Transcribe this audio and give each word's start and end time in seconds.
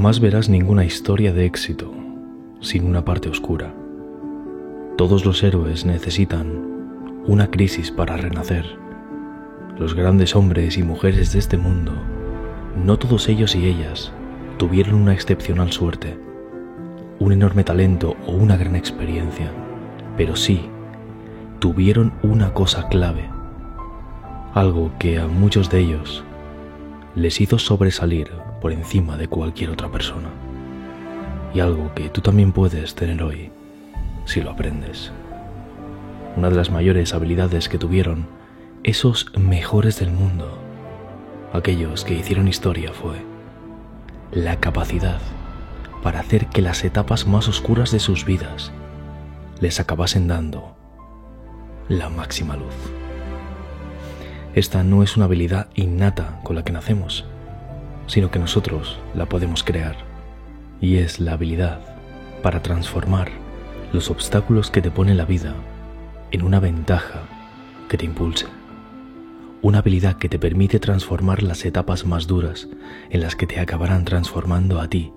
Jamás 0.00 0.18
verás 0.18 0.48
ninguna 0.48 0.86
historia 0.86 1.30
de 1.34 1.44
éxito 1.44 1.92
sin 2.62 2.86
una 2.86 3.04
parte 3.04 3.28
oscura. 3.28 3.74
Todos 4.96 5.26
los 5.26 5.42
héroes 5.42 5.84
necesitan 5.84 7.20
una 7.26 7.50
crisis 7.50 7.90
para 7.90 8.16
renacer. 8.16 8.64
Los 9.78 9.92
grandes 9.92 10.34
hombres 10.34 10.78
y 10.78 10.82
mujeres 10.82 11.34
de 11.34 11.38
este 11.38 11.58
mundo, 11.58 11.92
no 12.82 12.98
todos 12.98 13.28
ellos 13.28 13.54
y 13.54 13.66
ellas, 13.66 14.10
tuvieron 14.56 14.94
una 14.94 15.12
excepcional 15.12 15.70
suerte, 15.70 16.18
un 17.18 17.32
enorme 17.34 17.62
talento 17.62 18.16
o 18.26 18.32
una 18.32 18.56
gran 18.56 18.76
experiencia, 18.76 19.52
pero 20.16 20.34
sí 20.34 20.62
tuvieron 21.58 22.14
una 22.22 22.54
cosa 22.54 22.88
clave, 22.88 23.28
algo 24.54 24.92
que 24.98 25.18
a 25.18 25.26
muchos 25.26 25.68
de 25.68 25.80
ellos 25.80 26.24
les 27.14 27.38
hizo 27.42 27.58
sobresalir 27.58 28.39
por 28.60 28.72
encima 28.72 29.16
de 29.16 29.28
cualquier 29.28 29.70
otra 29.70 29.90
persona, 29.90 30.28
y 31.54 31.60
algo 31.60 31.94
que 31.94 32.08
tú 32.08 32.20
también 32.20 32.52
puedes 32.52 32.94
tener 32.94 33.22
hoy 33.22 33.50
si 34.24 34.40
lo 34.40 34.50
aprendes. 34.50 35.12
Una 36.36 36.50
de 36.50 36.56
las 36.56 36.70
mayores 36.70 37.14
habilidades 37.14 37.68
que 37.68 37.78
tuvieron 37.78 38.26
esos 38.84 39.32
mejores 39.36 39.98
del 39.98 40.10
mundo, 40.10 40.58
aquellos 41.52 42.04
que 42.04 42.14
hicieron 42.14 42.48
historia, 42.48 42.92
fue 42.92 43.16
la 44.32 44.60
capacidad 44.60 45.20
para 46.02 46.20
hacer 46.20 46.46
que 46.46 46.62
las 46.62 46.84
etapas 46.84 47.26
más 47.26 47.48
oscuras 47.48 47.90
de 47.90 47.98
sus 47.98 48.24
vidas 48.24 48.72
les 49.60 49.80
acabasen 49.80 50.28
dando 50.28 50.76
la 51.88 52.08
máxima 52.08 52.56
luz. 52.56 52.74
Esta 54.54 54.82
no 54.82 55.02
es 55.02 55.16
una 55.16 55.26
habilidad 55.26 55.68
innata 55.74 56.40
con 56.42 56.56
la 56.56 56.64
que 56.64 56.72
nacemos, 56.72 57.26
sino 58.10 58.32
que 58.32 58.40
nosotros 58.40 58.98
la 59.14 59.26
podemos 59.26 59.62
crear, 59.62 59.94
y 60.80 60.96
es 60.96 61.20
la 61.20 61.34
habilidad 61.34 61.78
para 62.42 62.60
transformar 62.60 63.30
los 63.92 64.10
obstáculos 64.10 64.72
que 64.72 64.82
te 64.82 64.90
pone 64.90 65.14
la 65.14 65.24
vida 65.24 65.54
en 66.32 66.42
una 66.42 66.58
ventaja 66.58 67.22
que 67.88 67.96
te 67.96 68.06
impulse. 68.06 68.46
Una 69.62 69.78
habilidad 69.78 70.16
que 70.16 70.28
te 70.28 70.40
permite 70.40 70.80
transformar 70.80 71.44
las 71.44 71.64
etapas 71.64 72.04
más 72.04 72.26
duras 72.26 72.68
en 73.10 73.20
las 73.20 73.36
que 73.36 73.46
te 73.46 73.60
acabarán 73.60 74.04
transformando 74.04 74.80
a 74.80 74.88
ti 74.88 75.12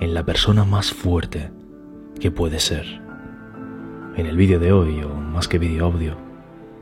en 0.00 0.12
la 0.12 0.24
persona 0.24 0.64
más 0.64 0.90
fuerte 0.90 1.52
que 2.18 2.32
puedes 2.32 2.64
ser. 2.64 3.00
En 4.16 4.26
el 4.26 4.36
vídeo 4.36 4.58
de 4.58 4.72
hoy, 4.72 5.04
o 5.04 5.08
más 5.08 5.46
que 5.46 5.60
vídeo 5.60 5.84
audio, 5.84 6.16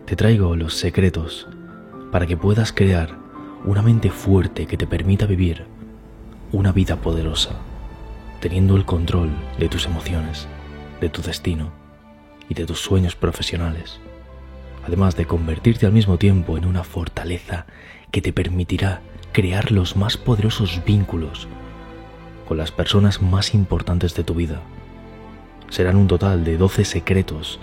te 0.06 0.16
traigo 0.16 0.56
los 0.56 0.74
secretos 0.74 1.46
para 2.10 2.26
que 2.26 2.38
puedas 2.38 2.72
crear 2.72 3.21
una 3.64 3.80
mente 3.80 4.10
fuerte 4.10 4.66
que 4.66 4.76
te 4.76 4.88
permita 4.88 5.26
vivir 5.26 5.66
una 6.50 6.72
vida 6.72 6.96
poderosa, 6.96 7.60
teniendo 8.40 8.76
el 8.76 8.84
control 8.84 9.30
de 9.58 9.68
tus 9.68 9.86
emociones, 9.86 10.48
de 11.00 11.08
tu 11.08 11.22
destino 11.22 11.70
y 12.48 12.54
de 12.54 12.66
tus 12.66 12.80
sueños 12.80 13.14
profesionales, 13.14 14.00
además 14.84 15.16
de 15.16 15.26
convertirte 15.26 15.86
al 15.86 15.92
mismo 15.92 16.18
tiempo 16.18 16.58
en 16.58 16.66
una 16.66 16.82
fortaleza 16.82 17.66
que 18.10 18.20
te 18.20 18.32
permitirá 18.32 19.00
crear 19.32 19.70
los 19.70 19.96
más 19.96 20.16
poderosos 20.16 20.82
vínculos 20.84 21.46
con 22.48 22.56
las 22.58 22.72
personas 22.72 23.22
más 23.22 23.54
importantes 23.54 24.14
de 24.14 24.24
tu 24.24 24.34
vida. 24.34 24.60
Serán 25.70 25.96
un 25.96 26.08
total 26.08 26.44
de 26.44 26.58
12 26.58 26.84
secretos, 26.84 27.60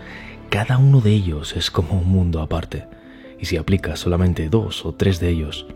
cada 0.50 0.78
uno 0.78 1.02
de 1.02 1.12
ellos 1.12 1.56
es 1.58 1.70
como 1.70 2.00
un 2.00 2.08
mundo 2.08 2.42
aparte, 2.42 2.88
y 3.38 3.46
si 3.46 3.58
aplicas 3.58 4.00
solamente 4.00 4.50
dos 4.50 4.86
o 4.86 4.94
tres 4.94 5.20
de 5.20 5.30
ellos, 5.30 5.68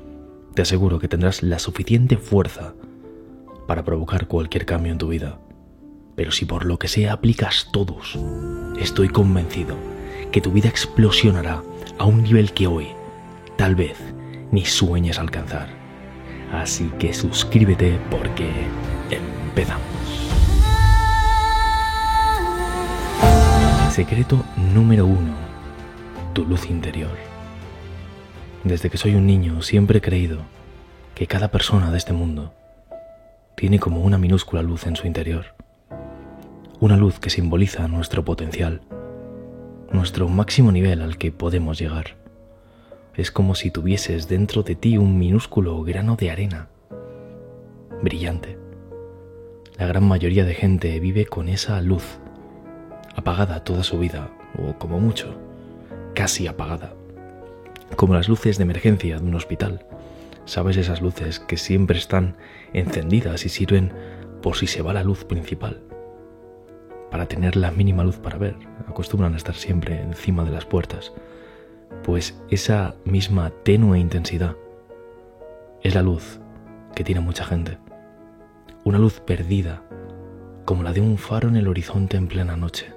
te 0.54 0.62
aseguro 0.62 1.00
que 1.00 1.08
tendrás 1.08 1.42
la 1.42 1.60
suficiente 1.60 2.18
fuerza 2.18 2.74
para 3.68 3.84
provocar 3.84 4.28
cualquier 4.28 4.66
cambio 4.66 4.92
en 4.92 4.98
tu 4.98 5.08
vida. 5.08 5.40
Pero 6.16 6.32
si 6.32 6.46
por 6.46 6.66
lo 6.66 6.78
que 6.78 6.88
sea 6.88 7.14
aplicas 7.14 7.70
todos, 7.72 8.20
estoy 8.80 9.10
convencido 9.10 9.76
que 10.32 10.42
tu 10.42 10.52
vida 10.52 10.70
explosionará 10.70 11.64
a 11.98 12.06
un 12.06 12.24
nivel 12.24 12.54
que 12.54 12.68
hoy, 12.68 12.88
tal 13.58 13.76
vez, 13.76 13.98
ni 14.52 14.66
sueñes 14.66 15.18
alcanzar. 15.18 15.70
Así 16.52 16.92
que 17.00 17.14
suscríbete 17.14 18.00
porque 18.12 18.48
empezamos. 19.10 19.84
Secreto 23.92 24.44
número 24.74 25.06
uno. 25.06 25.34
Tu 26.34 26.46
luz 26.46 26.70
interior. 26.70 27.33
Desde 28.64 28.90
que 28.90 28.98
soy 28.98 29.16
un 29.16 29.28
niño 29.28 29.62
siempre 29.62 29.98
he 29.98 30.02
creído 30.02 30.40
que 31.16 31.28
cada 31.28 31.50
persona 31.50 31.92
de 31.92 31.98
este 31.98 32.14
mundo 32.14 32.54
tiene 33.56 33.78
como 33.78 34.00
una 34.00 34.18
minúscula 34.18 34.62
luz 34.62 34.88
en 34.88 34.96
su 34.96 35.06
interior. 35.06 35.48
Una 36.80 36.96
luz 36.96 37.20
que 37.20 37.30
simboliza 37.30 37.90
nuestro 37.90 38.24
potencial, 38.24 38.82
nuestro 39.92 40.30
máximo 40.30 40.72
nivel 40.72 41.02
al 41.02 41.18
que 41.18 41.34
podemos 41.34 41.78
llegar. 41.78 42.16
Es 43.16 43.32
como 43.32 43.54
si 43.54 43.70
tuvieses 43.70 44.30
dentro 44.30 44.64
de 44.64 44.76
ti 44.76 44.98
un 44.98 45.20
minúsculo 45.20 45.84
grano 45.84 46.16
de 46.16 46.32
arena, 46.32 46.70
brillante. 48.02 48.58
La 49.78 49.88
gran 49.88 50.08
mayoría 50.08 50.46
de 50.46 50.54
gente 50.54 50.98
vive 51.02 51.26
con 51.26 51.50
esa 51.50 51.82
luz, 51.82 52.18
apagada 53.14 53.66
toda 53.66 53.84
su 53.84 54.00
vida, 54.00 54.32
o 54.58 54.78
como 54.78 55.02
mucho, 55.02 55.38
casi 56.14 56.48
apagada 56.48 56.94
como 57.96 58.14
las 58.14 58.30
luces 58.30 58.58
de 58.58 58.64
emergencia 58.64 59.20
de 59.20 59.26
un 59.26 59.36
hospital. 59.36 59.86
¿Sabes 60.46 60.78
esas 60.78 61.02
luces 61.02 61.40
que 61.40 61.58
siempre 61.58 61.98
están 61.98 62.36
encendidas 62.74 63.46
y 63.46 63.50
sirven 63.50 63.94
por 64.42 64.58
si 64.58 64.68
se 64.68 64.82
va 64.82 64.94
la 64.94 65.04
luz 65.04 65.24
principal? 65.24 65.82
Para 67.12 67.28
tener 67.28 67.56
la 67.56 67.72
mínima 67.72 68.04
luz 68.04 68.18
para 68.18 68.38
ver, 68.38 68.56
acostumbran 68.88 69.34
a 69.34 69.38
estar 69.38 69.56
siempre 69.56 70.02
encima 70.02 70.44
de 70.44 70.52
las 70.52 70.66
puertas. 70.66 71.14
Pues 72.04 72.42
esa 72.50 72.96
misma 73.06 73.52
tenue 73.64 74.00
intensidad 74.00 74.56
es 75.82 75.96
la 75.96 76.02
luz 76.02 76.40
que 76.96 77.04
tiene 77.04 77.22
mucha 77.22 77.46
gente. 77.46 77.78
Una 78.84 79.00
luz 79.00 79.20
perdida, 79.20 79.84
como 80.66 80.84
la 80.84 80.94
de 80.94 81.02
un 81.02 81.18
faro 81.18 81.50
en 81.50 81.56
el 81.56 81.68
horizonte 81.68 82.18
en 82.18 82.28
plena 82.28 82.58
noche, 82.58 82.92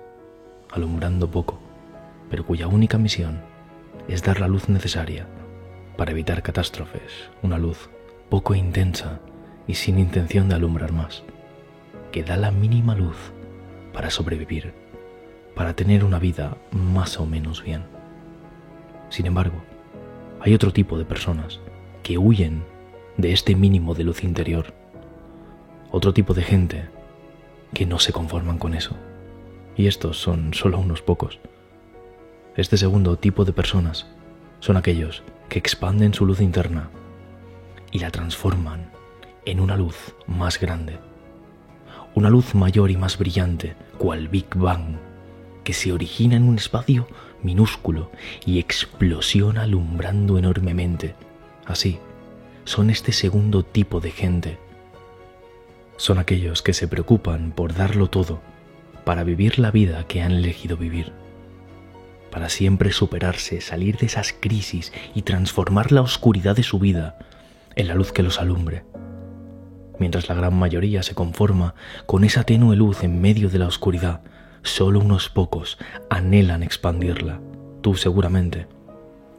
alumbrando 0.70 1.30
poco, 1.30 1.58
pero 2.30 2.44
cuya 2.44 2.66
única 2.66 2.98
misión 2.98 3.55
es 4.08 4.22
dar 4.22 4.40
la 4.40 4.48
luz 4.48 4.68
necesaria 4.68 5.26
para 5.96 6.10
evitar 6.10 6.42
catástrofes, 6.42 7.30
una 7.42 7.58
luz 7.58 7.88
poco 8.28 8.54
intensa 8.54 9.20
y 9.66 9.74
sin 9.74 9.98
intención 9.98 10.48
de 10.48 10.54
alumbrar 10.54 10.92
más, 10.92 11.22
que 12.12 12.22
da 12.22 12.36
la 12.36 12.50
mínima 12.50 12.94
luz 12.94 13.16
para 13.92 14.10
sobrevivir, 14.10 14.74
para 15.54 15.74
tener 15.74 16.04
una 16.04 16.18
vida 16.18 16.56
más 16.70 17.18
o 17.18 17.26
menos 17.26 17.62
bien. 17.62 17.84
Sin 19.08 19.26
embargo, 19.26 19.62
hay 20.40 20.54
otro 20.54 20.72
tipo 20.72 20.98
de 20.98 21.04
personas 21.04 21.60
que 22.02 22.18
huyen 22.18 22.62
de 23.16 23.32
este 23.32 23.54
mínimo 23.56 23.94
de 23.94 24.04
luz 24.04 24.22
interior, 24.22 24.74
otro 25.90 26.12
tipo 26.12 26.34
de 26.34 26.42
gente 26.42 26.88
que 27.72 27.86
no 27.86 27.98
se 27.98 28.12
conforman 28.12 28.58
con 28.58 28.74
eso, 28.74 28.96
y 29.76 29.86
estos 29.86 30.18
son 30.18 30.54
solo 30.54 30.78
unos 30.78 31.02
pocos. 31.02 31.38
Este 32.56 32.78
segundo 32.78 33.18
tipo 33.18 33.44
de 33.44 33.52
personas 33.52 34.06
son 34.60 34.78
aquellos 34.78 35.22
que 35.50 35.58
expanden 35.58 36.14
su 36.14 36.24
luz 36.24 36.40
interna 36.40 36.88
y 37.92 37.98
la 37.98 38.10
transforman 38.10 38.90
en 39.44 39.60
una 39.60 39.76
luz 39.76 40.14
más 40.26 40.58
grande, 40.58 40.98
una 42.14 42.30
luz 42.30 42.54
mayor 42.54 42.90
y 42.90 42.96
más 42.96 43.18
brillante, 43.18 43.76
cual 43.98 44.28
Big 44.28 44.48
Bang, 44.54 44.96
que 45.64 45.74
se 45.74 45.92
origina 45.92 46.36
en 46.36 46.44
un 46.44 46.56
espacio 46.56 47.06
minúsculo 47.42 48.10
y 48.46 48.58
explosiona 48.58 49.64
alumbrando 49.64 50.38
enormemente. 50.38 51.14
Así, 51.66 51.98
son 52.64 52.88
este 52.88 53.12
segundo 53.12 53.64
tipo 53.64 54.00
de 54.00 54.12
gente. 54.12 54.58
Son 55.98 56.18
aquellos 56.18 56.62
que 56.62 56.72
se 56.72 56.88
preocupan 56.88 57.52
por 57.52 57.74
darlo 57.74 58.08
todo 58.08 58.40
para 59.04 59.24
vivir 59.24 59.58
la 59.58 59.70
vida 59.70 60.06
que 60.06 60.22
han 60.22 60.32
elegido 60.32 60.78
vivir 60.78 61.12
para 62.36 62.50
siempre 62.50 62.92
superarse, 62.92 63.62
salir 63.62 63.96
de 63.96 64.04
esas 64.04 64.34
crisis 64.38 64.92
y 65.14 65.22
transformar 65.22 65.90
la 65.90 66.02
oscuridad 66.02 66.54
de 66.54 66.64
su 66.64 66.78
vida 66.78 67.16
en 67.76 67.88
la 67.88 67.94
luz 67.94 68.12
que 68.12 68.22
los 68.22 68.38
alumbre. 68.42 68.84
Mientras 69.98 70.28
la 70.28 70.34
gran 70.34 70.54
mayoría 70.54 71.02
se 71.02 71.14
conforma 71.14 71.74
con 72.04 72.24
esa 72.24 72.44
tenue 72.44 72.76
luz 72.76 73.04
en 73.04 73.22
medio 73.22 73.48
de 73.48 73.58
la 73.58 73.66
oscuridad, 73.66 74.20
solo 74.62 75.00
unos 75.00 75.30
pocos 75.30 75.78
anhelan 76.10 76.62
expandirla. 76.62 77.40
Tú 77.80 77.94
seguramente 77.94 78.66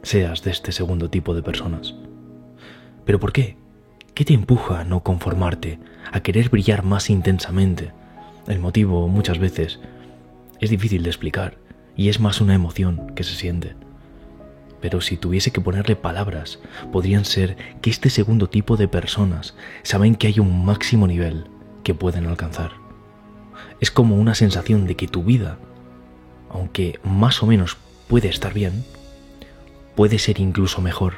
seas 0.02 0.42
de 0.42 0.50
este 0.50 0.72
segundo 0.72 1.08
tipo 1.08 1.36
de 1.36 1.42
personas. 1.44 1.94
¿Pero 3.04 3.20
por 3.20 3.32
qué? 3.32 3.56
¿Qué 4.12 4.24
te 4.24 4.34
empuja 4.34 4.80
a 4.80 4.84
no 4.84 5.04
conformarte, 5.04 5.78
a 6.10 6.18
querer 6.18 6.48
brillar 6.48 6.82
más 6.82 7.10
intensamente? 7.10 7.92
El 8.48 8.58
motivo 8.58 9.06
muchas 9.06 9.38
veces 9.38 9.78
es 10.58 10.70
difícil 10.70 11.04
de 11.04 11.10
explicar 11.10 11.67
y 11.98 12.08
es 12.08 12.20
más 12.20 12.40
una 12.40 12.54
emoción 12.54 13.12
que 13.14 13.24
se 13.24 13.34
siente. 13.34 13.74
Pero 14.80 15.00
si 15.00 15.16
tuviese 15.16 15.50
que 15.50 15.60
ponerle 15.60 15.96
palabras, 15.96 16.60
podrían 16.92 17.24
ser 17.24 17.56
que 17.82 17.90
este 17.90 18.08
segundo 18.08 18.48
tipo 18.48 18.76
de 18.76 18.86
personas 18.86 19.56
saben 19.82 20.14
que 20.14 20.28
hay 20.28 20.38
un 20.38 20.64
máximo 20.64 21.08
nivel 21.08 21.50
que 21.82 21.94
pueden 21.94 22.26
alcanzar. 22.26 22.70
Es 23.80 23.90
como 23.90 24.14
una 24.16 24.36
sensación 24.36 24.86
de 24.86 24.94
que 24.94 25.08
tu 25.08 25.24
vida, 25.24 25.58
aunque 26.48 27.00
más 27.02 27.42
o 27.42 27.46
menos 27.46 27.76
puede 28.06 28.28
estar 28.28 28.54
bien, 28.54 28.84
puede 29.96 30.20
ser 30.20 30.38
incluso 30.38 30.80
mejor. 30.80 31.14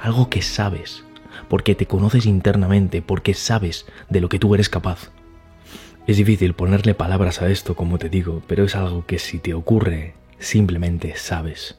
Algo 0.00 0.30
que 0.30 0.40
sabes, 0.40 1.02
porque 1.48 1.74
te 1.74 1.86
conoces 1.86 2.26
internamente, 2.26 3.02
porque 3.02 3.34
sabes 3.34 3.86
de 4.08 4.20
lo 4.20 4.28
que 4.28 4.38
tú 4.38 4.54
eres 4.54 4.68
capaz. 4.68 5.10
Es 6.06 6.18
difícil 6.18 6.54
ponerle 6.54 6.94
palabras 6.94 7.42
a 7.42 7.48
esto, 7.48 7.74
como 7.74 7.98
te 7.98 8.08
digo, 8.08 8.40
pero 8.46 8.62
es 8.62 8.76
algo 8.76 9.04
que 9.06 9.18
si 9.18 9.40
te 9.40 9.54
ocurre, 9.54 10.14
simplemente 10.38 11.16
sabes, 11.16 11.74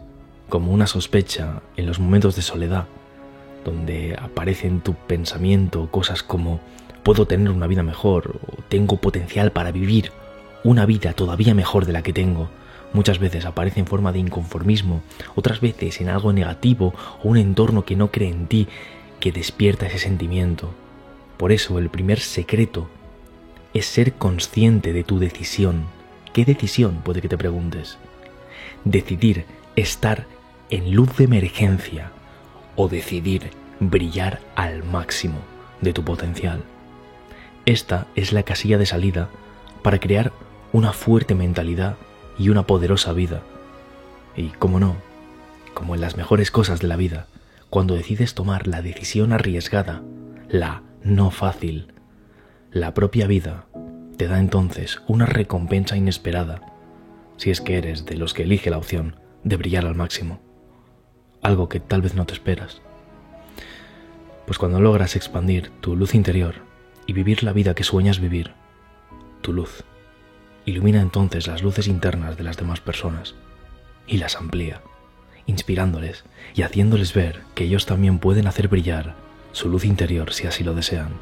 como 0.50 0.74
una 0.74 0.86
sospecha 0.86 1.62
en 1.78 1.86
los 1.86 2.00
momentos 2.00 2.36
de 2.36 2.42
soledad, 2.42 2.88
donde 3.64 4.18
aparece 4.22 4.68
en 4.68 4.82
tu 4.82 4.96
pensamiento 4.96 5.90
cosas 5.92 6.24
como 6.24 6.60
puedo 7.04 7.26
tener 7.26 7.52
una 7.52 7.68
vida 7.68 7.84
mejor 7.84 8.42
o 8.46 8.62
tengo 8.64 8.98
potencial 8.98 9.54
para 9.54 9.72
vivir 9.72 10.12
una 10.66 10.86
vida 10.86 11.14
todavía 11.14 11.54
mejor 11.54 11.86
de 11.86 11.94
la 11.94 12.02
que 12.02 12.12
tengo. 12.12 12.50
Muchas 12.92 13.20
veces 13.20 13.46
aparece 13.46 13.80
en 13.80 13.88
forma 13.88 14.12
de 14.12 14.20
inconformismo, 14.20 15.04
otras 15.36 15.62
veces 15.62 16.02
en 16.02 16.10
algo 16.10 16.34
negativo 16.34 16.94
o 17.24 17.30
un 17.30 17.38
entorno 17.38 17.86
que 17.86 17.96
no 17.96 18.12
cree 18.12 18.30
en 18.30 18.48
ti, 18.48 18.68
que 19.22 19.32
despierta 19.32 19.88
ese 19.88 20.00
sentimiento. 20.00 20.74
Por 21.38 21.54
eso 21.54 21.80
el 21.80 21.90
primer 21.90 22.20
secreto 22.20 22.90
es 23.74 23.86
ser 23.86 24.14
consciente 24.14 24.94
de 24.94 25.04
tu 25.04 25.20
decisión. 25.20 25.86
¿Qué 26.34 26.46
decisión? 26.46 27.02
Puede 27.04 27.22
que 27.22 27.30
te 27.30 27.38
preguntes. 27.38 27.98
Decidir 28.84 29.46
estar 29.76 30.26
en 30.70 30.94
luz 30.94 31.16
de 31.18 31.26
emergencia 31.26 32.12
o 32.76 32.88
decidir 32.88 33.50
brillar 33.80 34.40
al 34.56 34.84
máximo 34.84 35.40
de 35.82 35.94
tu 35.94 36.04
potencial. 36.04 36.64
Esta 37.66 38.08
es 38.16 38.34
la 38.34 38.44
casilla 38.44 38.78
de 38.78 38.86
salida 38.86 39.30
para 39.84 40.00
crear 40.00 40.32
una 40.74 40.94
fuerte 40.94 41.36
mentalidad 41.36 41.98
y 42.38 42.50
una 42.50 42.66
poderosa 42.66 43.14
vida. 43.14 43.42
Y, 44.36 44.50
como 44.50 44.80
no, 44.80 44.96
como 45.74 45.96
en 45.96 46.02
las 46.02 46.18
mejores 46.18 46.52
cosas 46.52 46.80
de 46.80 46.88
la 46.88 46.96
vida, 46.96 47.28
cuando 47.70 47.96
decides 47.96 48.34
tomar 48.34 48.68
la 48.68 48.82
decisión 48.82 49.34
arriesgada, 49.34 50.02
la 50.50 50.84
no 51.04 51.32
fácil, 51.32 51.94
la 52.72 52.94
propia 52.94 53.28
vida 53.28 53.66
te 54.18 54.28
da 54.28 54.40
entonces 54.40 55.02
una 55.08 55.26
recompensa 55.26 55.96
inesperada, 55.96 56.62
si 57.38 57.52
es 57.52 57.62
que 57.62 57.78
eres 57.78 58.06
de 58.06 58.18
los 58.18 58.34
que 58.34 58.44
elige 58.44 58.70
la 58.70 58.78
opción 58.78 59.16
de 59.44 59.58
brillar 59.58 59.86
al 59.86 59.96
máximo, 59.96 60.42
algo 61.42 61.70
que 61.70 61.80
tal 61.80 62.02
vez 62.02 62.16
no 62.16 62.26
te 62.26 62.34
esperas. 62.34 62.82
Pues 64.46 64.58
cuando 64.58 64.80
logras 64.80 65.16
expandir 65.16 65.72
tu 65.82 65.96
luz 65.96 66.16
interior, 66.16 66.68
y 67.08 67.14
vivir 67.14 67.42
la 67.44 67.54
vida 67.54 67.74
que 67.74 67.86
sueñas 67.86 68.20
vivir, 68.20 68.52
tu 69.42 69.54
luz. 69.54 69.84
Ilumina 70.66 71.02
entonces 71.02 71.48
las 71.48 71.64
luces 71.64 71.88
internas 71.88 72.38
de 72.38 72.44
las 72.44 72.58
demás 72.58 72.82
personas 72.82 73.36
y 74.06 74.18
las 74.18 74.36
amplía, 74.36 74.82
inspirándoles 75.46 76.26
y 76.54 76.62
haciéndoles 76.62 77.14
ver 77.14 77.42
que 77.56 77.64
ellos 77.64 77.86
también 77.86 78.20
pueden 78.20 78.46
hacer 78.46 78.68
brillar 78.68 79.16
su 79.54 79.70
luz 79.70 79.86
interior 79.86 80.34
si 80.34 80.46
así 80.46 80.66
lo 80.66 80.74
desean. 80.74 81.14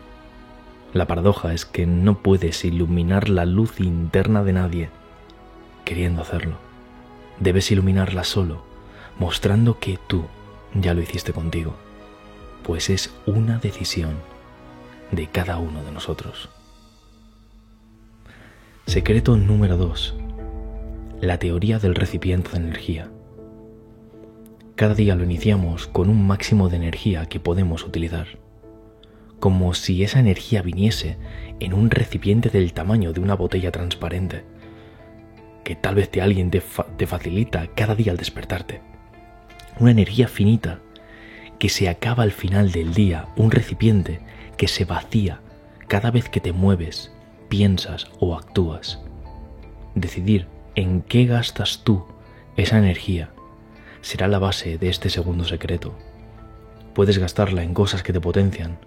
La 0.96 1.08
paradoja 1.08 1.54
es 1.54 1.66
que 1.66 1.86
no 1.86 2.20
puedes 2.20 2.64
iluminar 2.64 3.28
la 3.28 3.44
luz 3.44 3.82
interna 3.82 4.46
de 4.46 4.54
nadie 4.54 4.90
queriendo 5.84 6.22
hacerlo. 6.22 6.56
Debes 7.38 7.70
iluminarla 7.70 8.24
solo, 8.24 8.64
mostrando 9.20 9.78
que 9.78 10.00
tú 10.08 10.24
ya 10.74 10.94
lo 10.94 11.02
hiciste 11.02 11.34
contigo, 11.34 11.76
pues 12.64 12.90
es 12.90 13.14
una 13.26 13.58
decisión 13.60 14.16
de 15.12 15.28
cada 15.28 15.58
uno 15.58 15.84
de 15.84 15.92
nosotros. 15.92 16.48
Secreto 18.88 19.36
número 19.36 19.76
2. 19.76 20.16
La 21.20 21.40
teoría 21.40 21.78
del 21.78 21.96
recipiente 21.96 22.52
de 22.52 22.58
energía. 22.60 23.12
Cada 24.78 24.94
día 24.94 25.16
lo 25.16 25.26
iniciamos 25.26 25.88
con 25.88 26.08
un 26.08 26.26
máximo 26.26 26.70
de 26.70 26.78
energía 26.78 27.26
que 27.26 27.42
podemos 27.42 27.84
utilizar, 27.84 28.45
como 29.46 29.76
si 29.76 30.04
esa 30.04 30.20
energía 30.20 30.64
viniese 30.64 31.18
en 31.60 31.76
un 31.76 31.92
recipiente 31.92 32.50
del 32.50 32.74
tamaño 32.74 33.14
de 33.14 33.20
una 33.20 33.36
botella 33.36 33.72
transparente, 33.72 34.44
que 35.64 35.76
tal 35.76 35.94
vez 35.94 36.10
alguien 36.20 36.50
te, 36.50 36.64
te 36.98 37.06
facilita 37.06 37.68
cada 37.76 37.94
día 37.94 38.12
al 38.12 38.18
despertarte. 38.18 38.82
Una 39.80 39.92
energía 39.92 40.28
finita 40.28 40.80
que 41.60 41.70
se 41.70 41.90
acaba 41.90 42.24
al 42.24 42.32
final 42.32 42.72
del 42.72 42.96
día, 42.96 43.28
un 43.36 43.52
recipiente 43.52 44.20
que 44.58 44.68
se 44.68 44.84
vacía 44.84 45.42
cada 45.88 46.10
vez 46.10 46.28
que 46.28 46.40
te 46.40 46.52
mueves, 46.52 47.12
piensas 47.48 48.08
o 48.20 48.36
actúas. 48.36 49.00
Decidir 49.94 50.48
en 50.74 51.04
qué 51.04 51.28
gastas 51.28 51.84
tú 51.84 52.04
esa 52.58 52.80
energía 52.80 53.30
será 54.02 54.28
la 54.28 54.40
base 54.40 54.80
de 54.80 54.90
este 54.90 55.12
segundo 55.12 55.46
secreto. 55.46 55.94
Puedes 56.96 57.20
gastarla 57.20 57.62
en 57.62 57.76
cosas 57.76 58.02
que 58.02 58.12
te 58.12 58.20
potencian 58.20 58.80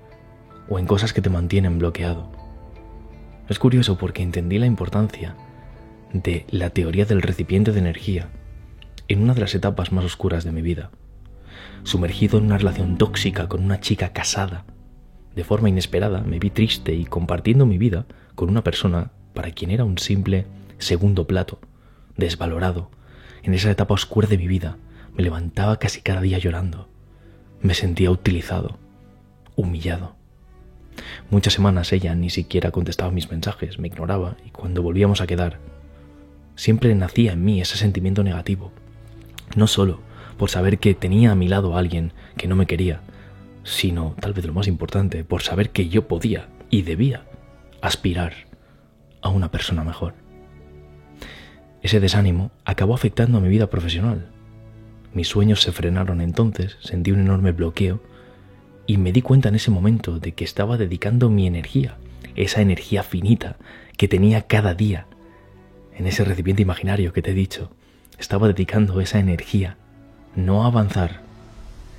o 0.69 0.79
en 0.79 0.87
cosas 0.87 1.13
que 1.13 1.23
te 1.23 1.31
mantienen 1.31 1.79
bloqueado. 1.79 2.31
Es 3.49 3.59
curioso 3.59 3.97
porque 3.99 4.23
entendí 4.23 4.59
la 4.59 4.67
importancia 4.67 5.37
de 6.13 6.47
la 6.51 6.71
teoría 6.71 7.05
del 7.05 7.23
recipiente 7.23 7.73
de 7.73 7.79
energía 7.79 8.29
en 9.09 9.23
una 9.23 9.35
de 9.35 9.41
las 9.41 9.55
etapas 9.55 9.93
más 9.93 10.05
oscuras 10.05 10.45
de 10.45 10.53
mi 10.53 10.63
vida. 10.63 10.91
Sumergido 11.83 12.39
en 12.39 12.45
una 12.45 12.59
relación 12.59 12.99
tóxica 12.99 13.49
con 13.49 13.65
una 13.65 13.81
chica 13.81 14.13
casada 14.13 14.65
de 15.39 15.45
forma 15.45 15.69
inesperada 15.69 16.23
me 16.23 16.41
vi 16.41 16.51
triste 16.51 16.95
y 16.95 17.05
compartiendo 17.05 17.65
mi 17.65 17.79
vida 17.79 18.07
con 18.35 18.51
una 18.51 18.65
persona 18.65 19.13
para 19.35 19.53
quien 19.53 19.71
era 19.71 19.85
un 19.85 19.97
simple 19.97 20.47
segundo 20.79 21.29
plato, 21.29 21.61
desvalorado. 22.17 22.91
En 23.45 23.55
esa 23.55 23.71
etapa 23.71 23.95
oscura 23.95 24.27
de 24.27 24.37
mi 24.37 24.49
vida 24.49 24.79
me 25.15 25.23
levantaba 25.23 25.79
casi 25.79 26.01
cada 26.01 26.23
día 26.23 26.39
llorando. 26.39 26.89
Me 27.63 27.75
sentía 27.75 28.11
utilizado, 28.11 28.81
humillado. 29.55 30.18
Muchas 31.31 31.55
semanas 31.55 31.93
ella 31.93 32.15
ni 32.15 32.31
siquiera 32.31 32.71
contestaba 32.71 33.11
mis 33.11 33.31
mensajes, 33.31 33.79
me 33.79 33.89
ignoraba 33.89 34.37
y 34.47 34.51
cuando 34.51 34.83
volvíamos 34.83 35.21
a 35.21 35.27
quedar, 35.27 35.59
siempre 36.57 36.95
nacía 36.95 37.33
en 37.33 37.45
mí 37.45 37.61
ese 37.61 37.77
sentimiento 37.77 38.23
negativo. 38.23 38.73
No 39.57 39.67
solo 39.67 40.01
por 40.37 40.51
saber 40.51 40.79
que 40.79 40.95
tenía 40.95 41.33
a 41.33 41.35
mi 41.35 41.49
lado 41.49 41.75
a 41.75 41.79
alguien 41.79 42.13
que 42.37 42.49
no 42.49 42.57
me 42.57 42.67
quería, 42.67 43.01
sino, 43.65 44.15
tal 44.21 44.33
vez 44.33 44.47
lo 44.47 44.53
más 44.53 44.69
importante, 44.69 45.25
por 45.25 45.43
saber 45.43 45.71
que 45.71 45.89
yo 45.89 46.09
podía 46.09 46.49
y 46.71 46.83
debía 46.83 47.25
aspirar 47.83 48.33
a 49.21 49.29
una 49.29 49.51
persona 49.51 49.85
mejor. 49.85 50.15
Ese 51.83 52.01
desánimo 52.01 52.51
acabó 52.65 52.95
afectando 52.95 53.39
a 53.39 53.41
mi 53.41 53.49
vida 53.49 53.69
profesional. 53.69 54.31
Mis 55.13 55.29
sueños 55.29 55.63
se 55.63 55.73
frenaron 55.73 56.21
entonces, 56.21 56.77
sentí 56.81 57.13
un 57.13 57.21
enorme 57.21 57.53
bloqueo 57.53 58.01
y 58.89 58.97
me 58.97 59.13
di 59.13 59.21
cuenta 59.21 59.51
en 59.51 59.55
ese 59.55 59.71
momento 59.71 60.19
de 60.19 60.33
que 60.33 60.45
estaba 60.45 60.79
dedicando 60.79 61.29
mi 61.29 61.47
energía, 61.47 61.99
esa 62.37 62.63
energía 62.63 63.03
finita 63.03 63.57
que 63.99 64.09
tenía 64.09 64.47
cada 64.47 64.73
día, 64.75 65.07
en 65.95 66.07
ese 66.07 66.25
recipiente 66.25 66.63
imaginario 66.63 67.13
que 67.13 67.21
te 67.21 67.33
he 67.33 67.35
dicho, 67.35 67.71
estaba 68.19 68.49
dedicando 68.49 69.03
esa 69.03 69.19
energía 69.19 69.77
no 70.35 70.65
a 70.65 70.69
avanzar, 70.69 71.21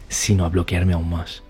sino 0.07 0.45
a 0.45 0.49
bloquearme 0.49 0.93
aún 0.93 1.11
más. 1.11 1.43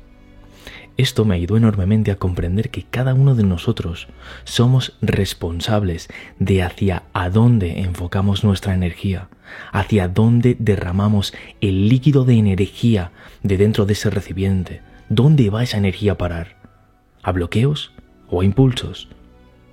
Esto 0.97 1.23
me 1.23 1.35
ayudó 1.35 1.55
enormemente 1.55 2.11
a 2.11 2.17
comprender 2.17 2.69
que 2.69 2.83
cada 2.83 3.13
uno 3.13 3.33
de 3.33 3.43
nosotros 3.43 4.09
somos 4.43 4.97
responsables 5.01 6.09
de 6.39 6.63
hacia 6.63 7.03
a 7.13 7.29
dónde 7.29 7.79
enfocamos 7.79 8.43
nuestra 8.43 8.73
energía, 8.73 9.29
hacia 9.71 10.09
dónde 10.09 10.57
derramamos 10.59 11.33
el 11.61 11.87
líquido 11.87 12.25
de 12.25 12.33
energía 12.33 13.13
de 13.41 13.55
dentro 13.55 13.85
de 13.85 13.93
ese 13.93 14.09
recipiente. 14.09 14.88
¿Dónde 15.11 15.49
va 15.49 15.63
esa 15.63 15.79
energía 15.79 16.11
a 16.11 16.17
parar? 16.19 16.55
¿A 17.23 17.31
bloqueos 17.31 17.91
o 18.29 18.41
a 18.41 18.45
impulsos? 18.45 19.07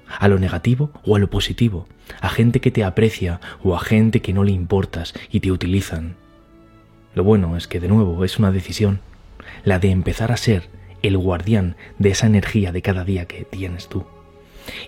¿A 0.08 0.28
lo 0.28 0.38
negativo 0.38 0.90
o 1.04 1.14
a 1.14 1.18
lo 1.18 1.28
positivo? 1.28 1.86
¿A 2.22 2.30
gente 2.30 2.60
que 2.62 2.70
te 2.70 2.82
aprecia 2.82 3.38
o 3.62 3.76
a 3.76 3.80
gente 3.80 4.22
que 4.22 4.32
no 4.32 4.44
le 4.44 4.52
importas 4.52 5.12
y 5.30 5.40
te 5.40 5.52
utilizan? 5.52 6.16
Lo 7.14 7.22
bueno 7.22 7.54
es 7.58 7.68
que 7.68 7.80
de 7.80 7.88
nuevo 7.88 8.24
es 8.24 8.38
una 8.38 8.50
decisión, 8.50 9.00
la 9.62 9.78
de 9.78 9.90
empezar 9.90 10.32
a 10.32 10.38
ser 10.38 10.70
el 11.02 11.18
guardián 11.18 11.76
de 11.98 12.10
esa 12.10 12.26
energía 12.26 12.72
de 12.72 12.80
cada 12.80 13.04
día 13.04 13.26
que 13.26 13.44
tienes 13.44 13.88
tú 13.88 14.06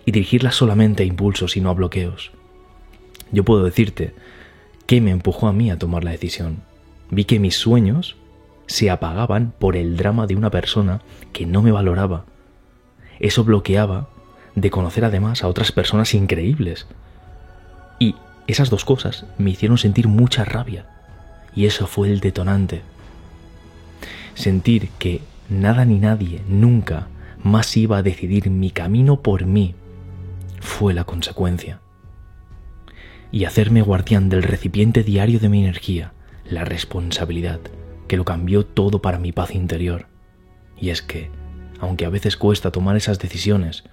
y 0.06 0.12
dirigirla 0.12 0.50
solamente 0.50 1.02
a 1.02 1.06
impulsos 1.06 1.58
y 1.58 1.60
no 1.60 1.68
a 1.68 1.74
bloqueos. 1.74 2.32
Yo 3.32 3.44
puedo 3.44 3.64
decirte 3.64 4.14
qué 4.86 5.02
me 5.02 5.10
empujó 5.10 5.46
a 5.46 5.52
mí 5.52 5.70
a 5.70 5.78
tomar 5.78 6.04
la 6.04 6.12
decisión. 6.12 6.62
Vi 7.10 7.26
que 7.26 7.38
mis 7.38 7.56
sueños 7.56 8.16
se 8.68 8.90
apagaban 8.90 9.52
por 9.58 9.76
el 9.76 9.96
drama 9.96 10.26
de 10.26 10.36
una 10.36 10.50
persona 10.50 11.00
que 11.32 11.46
no 11.46 11.62
me 11.62 11.72
valoraba. 11.72 12.26
Eso 13.18 13.42
bloqueaba 13.42 14.08
de 14.54 14.70
conocer 14.70 15.04
además 15.04 15.42
a 15.42 15.48
otras 15.48 15.72
personas 15.72 16.14
increíbles. 16.14 16.86
Y 17.98 18.14
esas 18.46 18.70
dos 18.70 18.84
cosas 18.84 19.24
me 19.38 19.50
hicieron 19.50 19.78
sentir 19.78 20.06
mucha 20.06 20.44
rabia. 20.44 20.86
Y 21.54 21.64
eso 21.64 21.86
fue 21.86 22.10
el 22.10 22.20
detonante. 22.20 22.82
Sentir 24.34 24.90
que 24.98 25.22
nada 25.48 25.84
ni 25.84 25.98
nadie 25.98 26.42
nunca 26.46 27.08
más 27.42 27.76
iba 27.76 27.96
a 27.96 28.02
decidir 28.02 28.50
mi 28.50 28.70
camino 28.70 29.22
por 29.22 29.46
mí 29.46 29.74
fue 30.60 30.92
la 30.92 31.04
consecuencia. 31.04 31.80
Y 33.32 33.44
hacerme 33.44 33.80
guardián 33.80 34.28
del 34.28 34.42
recipiente 34.42 35.02
diario 35.02 35.40
de 35.40 35.48
mi 35.48 35.62
energía, 35.62 36.12
la 36.44 36.64
responsabilidad, 36.64 37.60
que 38.08 38.16
lo 38.16 38.24
cambió 38.24 38.66
todo 38.66 39.00
para 39.00 39.18
mi 39.18 39.32
paz 39.32 39.54
interior. 39.54 40.06
Y 40.80 40.90
es 40.90 41.02
que, 41.02 41.30
aunque 41.78 42.06
a 42.06 42.10
veces 42.10 42.36
cuesta 42.36 42.72
tomar 42.72 42.96
esas 42.96 43.18
decisiones, 43.18 43.84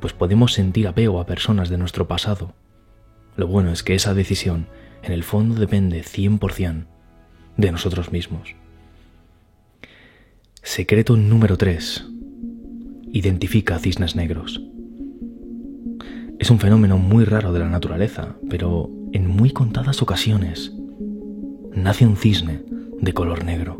pues 0.00 0.12
podemos 0.12 0.52
sentir 0.52 0.86
apego 0.86 1.20
a 1.20 1.26
personas 1.26 1.68
de 1.68 1.78
nuestro 1.78 2.06
pasado. 2.06 2.54
Lo 3.36 3.46
bueno 3.46 3.72
es 3.72 3.82
que 3.82 3.94
esa 3.94 4.14
decisión, 4.14 4.68
en 5.02 5.12
el 5.12 5.24
fondo, 5.24 5.58
depende 5.58 6.02
100% 6.02 6.86
de 7.56 7.72
nosotros 7.72 8.12
mismos. 8.12 8.54
Secreto 10.62 11.16
número 11.16 11.56
3. 11.56 12.06
Identifica 13.12 13.78
cisnes 13.78 14.14
negros. 14.14 14.60
Es 16.38 16.50
un 16.50 16.60
fenómeno 16.60 16.98
muy 16.98 17.24
raro 17.24 17.52
de 17.52 17.58
la 17.58 17.68
naturaleza, 17.68 18.36
pero 18.48 18.90
en 19.12 19.26
muy 19.26 19.50
contadas 19.50 20.02
ocasiones 20.02 20.72
nace 21.72 22.06
un 22.06 22.16
cisne 22.16 22.62
de 23.00 23.12
color 23.12 23.44
negro. 23.44 23.76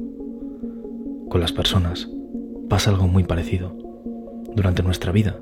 Con 1.28 1.40
las 1.40 1.52
personas 1.52 2.08
pasa 2.68 2.90
algo 2.90 3.08
muy 3.08 3.24
parecido. 3.24 3.76
Durante 4.54 4.82
nuestra 4.82 5.12
vida 5.12 5.36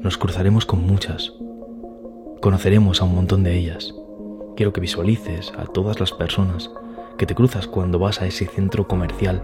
nos 0.00 0.16
cruzaremos 0.16 0.64
con 0.64 0.86
muchas. 0.86 1.32
Conoceremos 2.40 3.00
a 3.00 3.04
un 3.04 3.14
montón 3.14 3.42
de 3.42 3.56
ellas. 3.56 3.94
Quiero 4.56 4.72
que 4.72 4.80
visualices 4.80 5.52
a 5.58 5.64
todas 5.64 5.98
las 5.98 6.12
personas 6.12 6.70
que 7.18 7.26
te 7.26 7.34
cruzas 7.34 7.66
cuando 7.66 7.98
vas 7.98 8.22
a 8.22 8.26
ese 8.26 8.46
centro 8.46 8.86
comercial 8.86 9.42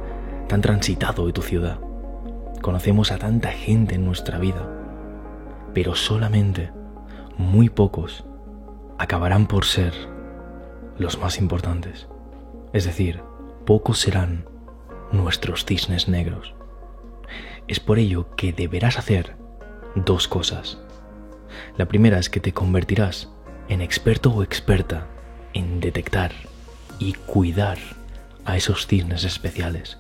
tan 0.49 0.61
transitado 0.61 1.27
de 1.27 1.33
tu 1.33 1.43
ciudad. 1.43 1.79
Conocemos 2.63 3.11
a 3.11 3.19
tanta 3.19 3.51
gente 3.51 3.97
en 3.97 4.05
nuestra 4.05 4.39
vida, 4.39 4.67
pero 5.75 5.95
solamente 5.95 6.71
muy 7.37 7.69
pocos 7.69 8.25
acabarán 8.99 9.47
por 9.47 9.65
ser 9.65 9.93
los 10.99 11.19
más 11.19 11.39
importantes. 11.39 12.09
Es 12.73 12.85
decir, 12.85 13.21
pocos 13.67 13.99
serán 13.99 14.49
nuestros 15.13 15.67
cisnes 15.67 16.09
negros. 16.09 16.55
Es 17.69 17.81
por 17.81 17.99
ello 17.99 18.35
que 18.37 18.53
deberás 18.53 18.97
hacer 18.97 19.37
dos 19.97 20.29
cosas. 20.29 20.79
La 21.77 21.87
primera 21.87 22.19
es 22.19 22.31
que 22.31 22.41
te 22.41 22.53
convertirás 22.53 23.29
en 23.69 23.83
experto 23.83 24.31
o 24.31 24.43
experta 24.43 25.09
en 25.53 25.81
detectar 25.81 26.33
y 26.99 27.15
cuidar 27.15 27.79
a 28.45 28.57
esos 28.57 28.87
cisnes 28.87 29.25
especiales. 29.25 29.99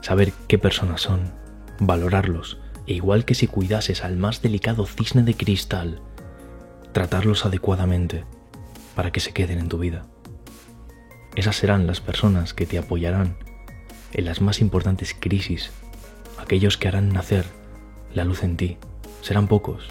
Saber 0.00 0.32
qué 0.48 0.58
personas 0.58 1.00
son, 1.00 1.32
valorarlos, 1.78 2.58
e 2.86 2.94
igual 2.94 3.24
que 3.24 3.34
si 3.34 3.46
cuidases 3.46 4.02
al 4.02 4.16
más 4.16 4.42
delicado 4.42 4.86
cisne 4.86 5.22
de 5.22 5.34
cristal, 5.34 6.00
tratarlos 6.92 7.46
adecuadamente 7.46 8.24
para 8.96 9.12
que 9.12 9.20
se 9.20 9.32
queden 9.32 9.58
en 9.58 9.68
tu 9.68 9.78
vida. 9.78 10.06
Esas 11.36 11.56
serán 11.56 11.86
las 11.86 12.00
personas 12.00 12.54
que 12.54 12.64
te 12.64 12.78
apoyarán 12.78 13.36
en 14.14 14.24
las 14.24 14.40
más 14.40 14.62
importantes 14.62 15.14
crisis, 15.18 15.70
aquellos 16.38 16.78
que 16.78 16.88
harán 16.88 17.10
nacer 17.10 17.44
la 18.14 18.24
luz 18.24 18.42
en 18.42 18.56
ti. 18.56 18.78
Serán 19.20 19.46
pocos, 19.46 19.88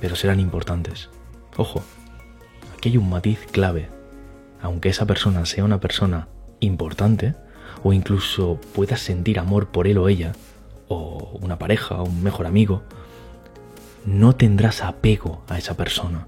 pero 0.00 0.16
serán 0.16 0.40
importantes. 0.40 1.08
Ojo, 1.56 1.84
aquí 2.76 2.88
hay 2.88 2.96
un 2.96 3.08
matiz 3.08 3.38
clave. 3.52 3.88
Aunque 4.60 4.88
esa 4.88 5.06
persona 5.06 5.46
sea 5.46 5.62
una 5.62 5.78
persona 5.78 6.26
importante, 6.58 7.36
o 7.84 7.92
incluso 7.92 8.60
puedas 8.74 9.00
sentir 9.00 9.38
amor 9.38 9.68
por 9.68 9.86
él 9.86 9.98
o 9.98 10.08
ella, 10.08 10.32
o 10.88 11.38
una 11.40 11.60
pareja, 11.60 12.02
o 12.02 12.06
un 12.06 12.24
mejor 12.24 12.46
amigo, 12.46 12.82
no 14.04 14.34
tendrás 14.34 14.82
apego 14.82 15.44
a 15.48 15.58
esa 15.58 15.76
persona. 15.76 16.26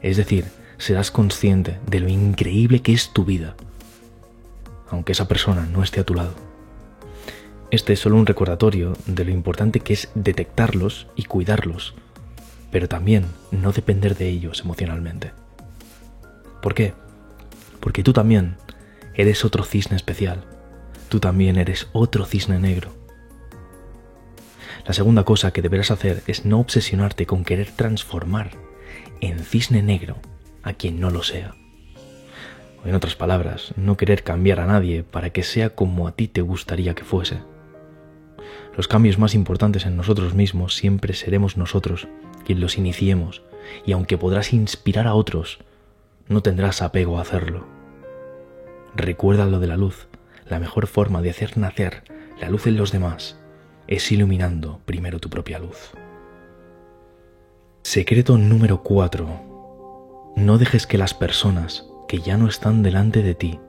Es 0.00 0.16
decir, 0.16 0.46
serás 0.78 1.10
consciente 1.10 1.80
de 1.86 2.00
lo 2.00 2.08
increíble 2.08 2.80
que 2.80 2.94
es 2.94 3.12
tu 3.12 3.26
vida, 3.26 3.56
aunque 4.94 5.12
esa 5.12 5.28
persona 5.28 5.66
no 5.66 5.82
esté 5.82 6.00
a 6.00 6.04
tu 6.04 6.14
lado. 6.14 6.34
Este 7.70 7.92
es 7.92 8.00
solo 8.00 8.16
un 8.16 8.26
recordatorio 8.26 8.94
de 9.06 9.24
lo 9.24 9.30
importante 9.30 9.80
que 9.80 9.92
es 9.92 10.10
detectarlos 10.14 11.08
y 11.16 11.24
cuidarlos, 11.24 11.94
pero 12.70 12.88
también 12.88 13.26
no 13.50 13.72
depender 13.72 14.16
de 14.16 14.28
ellos 14.28 14.60
emocionalmente. 14.60 15.32
¿Por 16.62 16.74
qué? 16.74 16.94
Porque 17.80 18.02
tú 18.02 18.12
también 18.12 18.56
eres 19.14 19.44
otro 19.44 19.64
cisne 19.64 19.96
especial, 19.96 20.44
tú 21.08 21.20
también 21.20 21.56
eres 21.56 21.88
otro 21.92 22.24
cisne 22.24 22.58
negro 22.58 23.04
la 24.86 24.92
segunda 24.92 25.24
cosa 25.24 25.50
que 25.50 25.62
deberás 25.62 25.90
hacer 25.90 26.22
es 26.26 26.44
no 26.44 26.60
obsesionarte 26.60 27.24
con 27.24 27.44
querer 27.44 27.70
transformar 27.70 28.50
en 29.20 29.38
cisne 29.38 29.82
negro 29.82 30.16
a 30.62 30.74
quien 30.74 31.00
no 31.00 31.10
lo 31.10 31.22
sea. 31.22 31.54
En 32.84 32.94
otras 32.94 33.16
palabras, 33.16 33.72
no 33.76 33.96
querer 33.96 34.22
cambiar 34.22 34.60
a 34.60 34.66
nadie 34.66 35.02
para 35.04 35.30
que 35.30 35.42
sea 35.42 35.70
como 35.70 36.06
a 36.06 36.12
ti 36.12 36.28
te 36.28 36.42
gustaría 36.42 36.94
que 36.94 37.04
fuese. 37.04 37.38
Los 38.76 38.88
cambios 38.88 39.18
más 39.18 39.34
importantes 39.34 39.86
en 39.86 39.96
nosotros 39.96 40.34
mismos 40.34 40.74
siempre 40.74 41.14
seremos 41.14 41.56
nosotros 41.56 42.08
quien 42.44 42.60
los 42.60 42.76
iniciemos, 42.76 43.42
y 43.86 43.92
aunque 43.92 44.18
podrás 44.18 44.52
inspirar 44.52 45.06
a 45.06 45.14
otros, 45.14 45.60
no 46.28 46.42
tendrás 46.42 46.82
apego 46.82 47.18
a 47.18 47.22
hacerlo. 47.22 47.66
Recuerda 48.94 49.46
lo 49.46 49.60
de 49.60 49.66
la 49.66 49.76
luz, 49.76 50.08
la 50.46 50.58
mejor 50.58 50.86
forma 50.86 51.22
de 51.22 51.30
hacer 51.30 51.56
nacer 51.56 52.02
la 52.40 52.50
luz 52.50 52.66
en 52.66 52.76
los 52.76 52.92
demás 52.92 53.38
es 53.86 54.10
iluminando 54.12 54.80
primero 54.84 55.18
tu 55.18 55.30
propia 55.30 55.58
luz. 55.58 55.92
Secreto 57.82 58.38
número 58.38 58.82
4. 58.82 60.32
No 60.36 60.58
dejes 60.58 60.86
que 60.86 60.98
las 60.98 61.14
personas 61.14 61.86
que 62.08 62.20
ya 62.20 62.36
no 62.36 62.48
están 62.48 62.82
delante 62.82 63.22
de 63.22 63.34
ti 63.34 63.60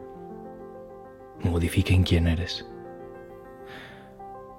modifiquen 1.46 2.04
quién 2.04 2.28
eres. 2.28 2.66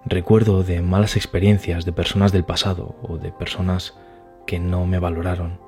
Recuerdo 0.04 0.62
de 0.62 0.82
malas 0.82 1.16
experiencias 1.16 1.84
de 1.84 1.92
personas 1.92 2.32
del 2.32 2.44
pasado 2.44 2.94
o 3.02 3.18
de 3.18 3.32
personas 3.32 3.98
que 4.46 4.58
no 4.58 4.86
me 4.86 4.98
valoraron. 4.98 5.58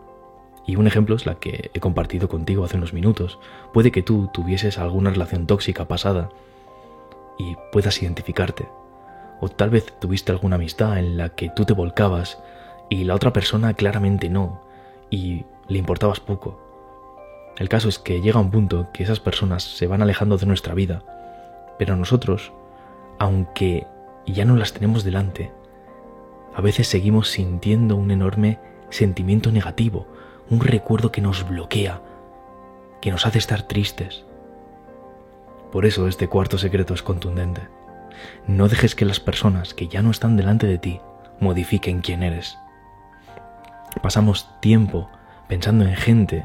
Y 0.67 0.77
un 0.77 0.87
ejemplo 0.87 1.17
es 1.17 1.27
la 1.27 1.37
que 1.37 1.71
he 1.75 1.81
compartido 1.81 2.29
contigo 2.29 2.65
hace 2.65 2.77
unos 2.77 2.93
minutos. 2.93 3.39
Puede 3.73 3.91
que 3.91 4.03
tú 4.03 4.31
tuvieses 4.33 4.79
alguna 4.79 5.11
relación 5.11 5.47
tóxica 5.47 5.89
pasada 5.89 6.29
y 7.39 7.57
puedas 7.73 8.01
identificarte 8.03 8.69
o 9.41 9.49
tal 9.49 9.71
vez 9.71 9.93
tuviste 10.01 10.33
alguna 10.33 10.57
amistad 10.57 10.99
en 10.99 11.17
la 11.17 11.31
que 11.31 11.49
tú 11.51 11.65
te 11.65 11.73
volcabas 11.73 12.39
y 12.89 13.05
la 13.05 13.15
otra 13.15 13.33
persona 13.33 13.75
claramente 13.75 14.29
no, 14.29 14.63
y 15.11 15.45
le 15.69 15.79
importabas 15.79 16.21
poco. 16.21 16.68
El 17.59 17.69
caso 17.69 17.89
es 17.89 17.99
que 17.99 18.21
llega 18.21 18.39
un 18.39 18.53
punto 18.53 18.89
que 18.93 19.03
esas 19.03 19.19
personas 19.19 19.65
se 19.65 19.89
van 19.89 20.01
alejando 20.01 20.39
de 20.39 20.47
nuestra 20.47 20.75
vida, 20.75 21.03
pero 21.77 21.97
nosotros, 21.97 22.53
aunque 23.19 23.85
ya 24.27 24.45
no 24.45 24.55
las 24.55 24.73
tenemos 24.73 25.03
delante, 25.03 25.51
a 26.55 26.61
veces 26.61 26.87
seguimos 26.87 27.29
sintiendo 27.29 27.97
un 27.97 28.13
enorme 28.13 28.61
sentimiento 28.91 29.51
negativo, 29.51 30.07
un 30.51 30.61
recuerdo 30.61 31.11
que 31.11 31.21
nos 31.21 31.49
bloquea, 31.49 32.01
que 33.01 33.11
nos 33.11 33.27
hace 33.27 33.39
estar 33.39 33.63
tristes. 33.63 34.25
Por 35.73 35.85
eso 35.85 36.07
este 36.07 36.29
cuarto 36.29 36.59
secreto 36.59 36.95
es 36.95 37.03
contundente. 37.03 37.63
No 38.47 38.69
dejes 38.69 38.95
que 38.95 39.05
las 39.05 39.19
personas 39.19 39.75
que 39.75 39.89
ya 39.89 40.01
no 40.01 40.13
están 40.13 40.37
delante 40.37 40.69
de 40.69 40.79
ti 40.79 41.01
modifiquen 41.41 42.03
quién 42.03 42.23
eres. 42.23 42.57
Pasamos 44.01 44.49
tiempo 44.61 45.11
pensando 45.49 45.85
en 45.85 45.97
gente 45.97 46.45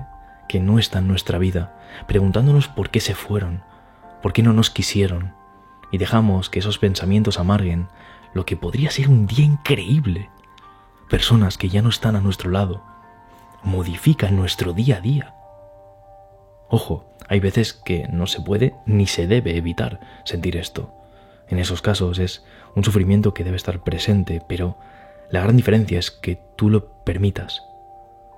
que 0.54 0.60
no 0.60 0.78
está 0.78 1.00
en 1.00 1.08
nuestra 1.08 1.40
vida, 1.40 1.74
preguntándonos 2.08 2.68
por 2.68 2.92
qué 2.92 3.00
se 3.00 3.16
fueron, 3.16 3.64
por 4.22 4.34
qué 4.34 4.44
no 4.44 4.54
nos 4.54 4.70
quisieron, 4.70 5.34
y 5.92 5.98
dejamos 5.98 6.52
que 6.52 6.60
esos 6.60 6.78
pensamientos 6.78 7.40
amarguen 7.40 7.88
lo 8.36 8.46
que 8.46 8.56
podría 8.56 8.92
ser 8.92 9.10
un 9.10 9.26
día 9.26 9.46
increíble. 9.46 10.30
Personas 11.10 11.58
que 11.58 11.70
ya 11.70 11.82
no 11.82 11.90
están 11.90 12.16
a 12.16 12.22
nuestro 12.22 12.52
lado 12.52 12.84
modifican 13.64 14.36
nuestro 14.36 14.74
día 14.74 14.98
a 14.98 15.02
día. 15.02 15.34
Ojo, 16.70 17.12
hay 17.28 17.40
veces 17.40 17.74
que 17.74 18.08
no 18.10 18.28
se 18.28 18.40
puede 18.40 18.76
ni 18.86 19.08
se 19.08 19.26
debe 19.26 19.58
evitar 19.58 20.02
sentir 20.24 20.56
esto. 20.56 20.94
En 21.48 21.58
esos 21.58 21.82
casos 21.82 22.20
es 22.20 22.46
un 22.76 22.84
sufrimiento 22.84 23.34
que 23.34 23.44
debe 23.44 23.58
estar 23.58 23.84
presente, 23.84 24.40
pero 24.48 24.78
la 25.32 25.42
gran 25.42 25.58
diferencia 25.58 25.98
es 25.98 26.12
que 26.12 26.40
tú 26.56 26.70
lo 26.70 27.04
permitas. 27.04 27.64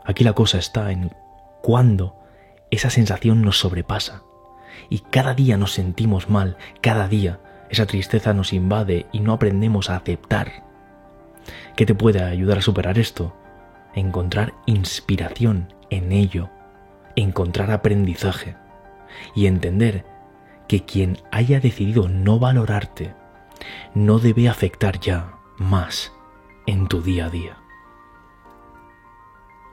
Aquí 0.05 0.23
la 0.23 0.31
cosa 0.31 0.59
está 0.59 0.93
en 0.93 1.11
cuándo 1.65 2.15
esa 2.69 2.91
sensación 2.91 3.41
nos 3.41 3.57
sobrepasa 3.57 4.21
y 4.87 4.99
cada 4.99 5.33
día 5.33 5.57
nos 5.57 5.71
sentimos 5.71 6.29
mal, 6.29 6.57
cada 6.79 7.07
día 7.07 7.39
esa 7.71 7.87
tristeza 7.87 8.35
nos 8.35 8.53
invade 8.53 9.07
y 9.11 9.19
no 9.19 9.33
aprendemos 9.33 9.89
a 9.89 9.95
aceptar. 9.95 10.63
¿Qué 11.75 11.87
te 11.87 11.95
puede 11.95 12.21
ayudar 12.21 12.59
a 12.59 12.61
superar 12.61 12.99
esto? 12.99 13.35
Encontrar 13.95 14.53
inspiración 14.67 15.73
en 15.89 16.11
ello, 16.11 16.51
encontrar 17.15 17.71
aprendizaje 17.71 18.55
y 19.33 19.47
entender 19.47 20.05
que 20.67 20.85
quien 20.85 21.17
haya 21.31 21.59
decidido 21.59 22.09
no 22.09 22.37
valorarte 22.37 23.15
no 23.95 24.19
debe 24.19 24.49
afectar 24.49 24.99
ya 24.99 25.39
más 25.57 26.13
en 26.67 26.87
tu 26.87 27.01
día 27.01 27.25
a 27.25 27.29
día. 27.31 27.57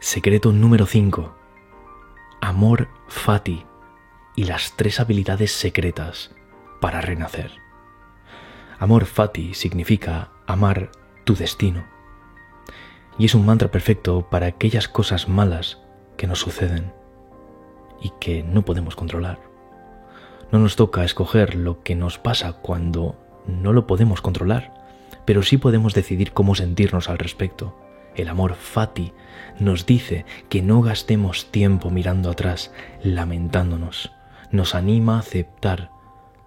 Secreto 0.01 0.53
número 0.53 0.87
5. 0.87 1.42
Amor 2.45 2.89
fati 3.07 3.65
y 4.35 4.47
las 4.47 4.75
tres 4.77 4.99
habilidades 4.99 5.53
secretas 5.53 6.33
para 6.81 7.01
renacer. 7.01 7.53
Amor 8.81 9.05
fati 9.05 9.55
significa 9.55 10.33
amar 10.49 10.91
tu 11.23 11.37
destino. 11.37 11.85
Y 13.17 13.27
es 13.27 13.37
un 13.37 13.47
mantra 13.47 13.71
perfecto 13.71 14.29
para 14.29 14.47
aquellas 14.47 14.89
cosas 14.89 15.29
malas 15.29 15.79
que 16.17 16.27
nos 16.27 16.41
suceden 16.41 16.93
y 18.01 18.11
que 18.19 18.43
no 18.43 18.65
podemos 18.65 18.97
controlar. 18.97 19.39
No 20.51 20.59
nos 20.59 20.75
toca 20.75 21.05
escoger 21.05 21.55
lo 21.55 21.85
que 21.85 21.95
nos 21.95 22.19
pasa 22.19 22.55
cuando 22.55 23.15
no 23.47 23.73
lo 23.73 23.87
podemos 23.87 24.21
controlar, 24.21 24.75
pero 25.25 25.45
sí 25.45 25.59
podemos 25.59 25.95
decidir 25.95 26.33
cómo 26.33 26.57
sentirnos 26.57 27.09
al 27.09 27.19
respecto. 27.19 27.79
El 28.15 28.29
amor 28.29 28.55
fati 28.55 29.13
nos 29.59 29.87
dice 29.87 30.25
que 30.49 30.63
no 30.63 30.83
gastemos 30.83 31.51
tiempo 31.51 31.91
mirando 31.91 32.31
atrás, 32.31 32.73
lamentándonos. 33.03 34.13
Nos 34.51 34.75
anima 34.75 35.17
a 35.17 35.21
aceptar 35.21 35.91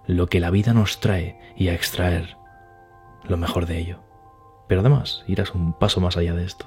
lo 0.06 0.28
que 0.28 0.40
la 0.40 0.50
vida 0.50 0.72
nos 0.72 1.00
trae 1.00 1.38
y 1.56 1.68
a 1.68 1.74
extraer 1.74 2.36
lo 3.24 3.36
mejor 3.36 3.66
de 3.66 3.78
ello. 3.78 3.98
Pero 4.68 4.80
además 4.80 5.24
irás 5.26 5.54
un 5.54 5.72
paso 5.72 6.00
más 6.00 6.16
allá 6.16 6.34
de 6.34 6.44
esto. 6.44 6.66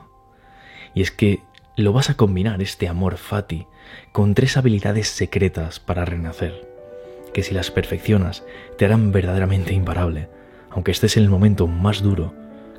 Y 0.94 1.01
es 1.01 1.12
que 1.12 1.44
lo 1.75 1.94
vas 1.94 2.10
a 2.10 2.15
combinar 2.15 2.62
este 2.62 2.89
amor 2.89 3.18
fati 3.18 3.68
con 4.12 4.34
tres 4.34 4.58
habilidades 4.58 5.08
secretas 5.08 5.79
para 5.79 6.03
renacer, 6.03 6.70
que 7.34 7.44
si 7.44 7.53
las 7.53 7.72
perfeccionas 7.72 8.44
te 8.77 8.86
harán 8.86 9.13
verdaderamente 9.13 9.74
imparable, 9.74 10.29
aunque 10.70 10.91
estés 10.91 11.15
en 11.15 11.24
el 11.24 11.29
momento 11.29 11.68
más 11.68 12.01
duro 12.01 12.34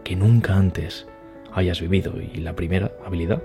que 0.05 0.17
nunca 0.17 0.57
antes 0.57 1.07
hayas 1.52 1.80
vivido. 1.80 2.14
Y 2.21 2.38
la 2.38 2.54
primera 2.54 2.92
habilidad 3.04 3.42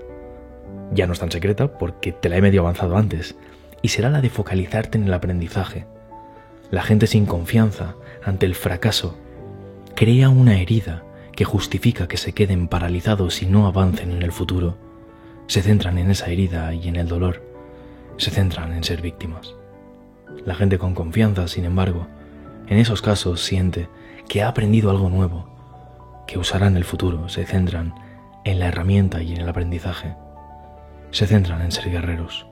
ya 0.92 1.06
no 1.06 1.12
es 1.12 1.18
tan 1.18 1.30
secreta 1.30 1.78
porque 1.78 2.12
te 2.12 2.28
la 2.28 2.36
he 2.36 2.42
medio 2.42 2.60
avanzado 2.60 2.96
antes, 2.96 3.36
y 3.82 3.88
será 3.88 4.10
la 4.10 4.20
de 4.20 4.30
focalizarte 4.30 4.98
en 4.98 5.04
el 5.04 5.14
aprendizaje. 5.14 5.86
La 6.70 6.82
gente 6.82 7.06
sin 7.06 7.26
confianza 7.26 7.94
ante 8.24 8.46
el 8.46 8.54
fracaso 8.54 9.16
crea 9.94 10.28
una 10.28 10.60
herida 10.60 11.04
que 11.32 11.44
justifica 11.44 12.08
que 12.08 12.16
se 12.16 12.32
queden 12.32 12.66
paralizados 12.66 13.42
y 13.42 13.46
no 13.46 13.66
avancen 13.66 14.10
en 14.10 14.22
el 14.22 14.32
futuro. 14.32 14.76
Se 15.46 15.62
centran 15.62 15.98
en 15.98 16.10
esa 16.10 16.28
herida 16.28 16.74
y 16.74 16.88
en 16.88 16.96
el 16.96 17.08
dolor. 17.08 17.42
Se 18.16 18.30
centran 18.30 18.72
en 18.72 18.82
ser 18.82 19.02
víctimas. 19.02 19.54
La 20.44 20.54
gente 20.54 20.78
con 20.78 20.94
confianza, 20.94 21.46
sin 21.46 21.64
embargo, 21.64 22.06
en 22.66 22.78
esos 22.78 23.02
casos 23.02 23.42
siente 23.42 23.88
que 24.28 24.42
ha 24.42 24.48
aprendido 24.48 24.90
algo 24.90 25.08
nuevo, 25.08 25.55
que 26.26 26.38
usará 26.38 26.66
en 26.66 26.76
el 26.76 26.84
futuro. 26.84 27.28
Se 27.28 27.46
centran 27.46 27.94
en 28.44 28.58
la 28.58 28.66
herramienta 28.66 29.22
y 29.22 29.34
en 29.34 29.40
el 29.40 29.48
aprendizaje. 29.48 30.14
Se 31.10 31.26
centran 31.26 31.62
en 31.62 31.72
ser 31.72 31.90
guerreros. 31.90 32.46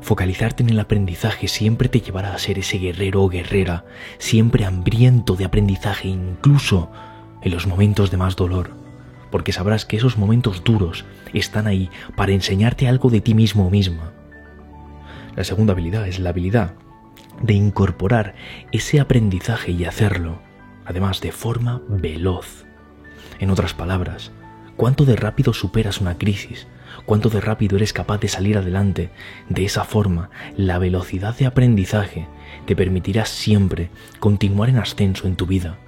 Focalizarte 0.00 0.62
en 0.62 0.70
el 0.70 0.80
aprendizaje 0.80 1.48
siempre 1.48 1.88
te 1.88 2.00
llevará 2.00 2.34
a 2.34 2.38
ser 2.38 2.58
ese 2.58 2.78
guerrero 2.78 3.22
o 3.22 3.28
guerrera, 3.28 3.84
siempre 4.18 4.64
hambriento 4.64 5.36
de 5.36 5.44
aprendizaje, 5.44 6.08
incluso 6.08 6.90
en 7.42 7.52
los 7.52 7.66
momentos 7.66 8.10
de 8.10 8.16
más 8.16 8.36
dolor, 8.36 8.70
porque 9.30 9.52
sabrás 9.52 9.84
que 9.84 9.96
esos 9.96 10.18
momentos 10.18 10.64
duros 10.64 11.04
están 11.32 11.66
ahí 11.66 11.90
para 12.14 12.32
enseñarte 12.32 12.88
algo 12.88 13.10
de 13.10 13.20
ti 13.20 13.34
mismo 13.34 13.66
o 13.66 13.70
misma. 13.70 14.12
La 15.34 15.44
segunda 15.44 15.72
habilidad 15.72 16.06
es 16.06 16.18
la 16.18 16.30
habilidad 16.30 16.74
de 17.42 17.54
incorporar 17.54 18.34
ese 18.72 19.00
aprendizaje 19.00 19.72
y 19.72 19.84
hacerlo, 19.84 20.40
además 20.84 21.20
de 21.20 21.32
forma 21.32 21.82
veloz. 21.88 22.65
En 23.38 23.50
otras 23.50 23.74
palabras, 23.74 24.32
cuánto 24.76 25.04
de 25.04 25.16
rápido 25.16 25.52
superas 25.52 26.00
una 26.00 26.18
crisis, 26.18 26.66
cuánto 27.04 27.28
de 27.28 27.40
rápido 27.40 27.76
eres 27.76 27.92
capaz 27.92 28.18
de 28.18 28.28
salir 28.28 28.56
adelante. 28.58 29.10
De 29.48 29.64
esa 29.64 29.84
forma, 29.84 30.30
la 30.56 30.78
velocidad 30.78 31.36
de 31.36 31.46
aprendizaje 31.46 32.26
te 32.66 32.76
permitirá 32.76 33.26
siempre 33.26 33.90
continuar 34.20 34.68
en 34.68 34.78
ascenso 34.78 35.26
en 35.26 35.36
tu 35.36 35.46
vida. 35.46 35.78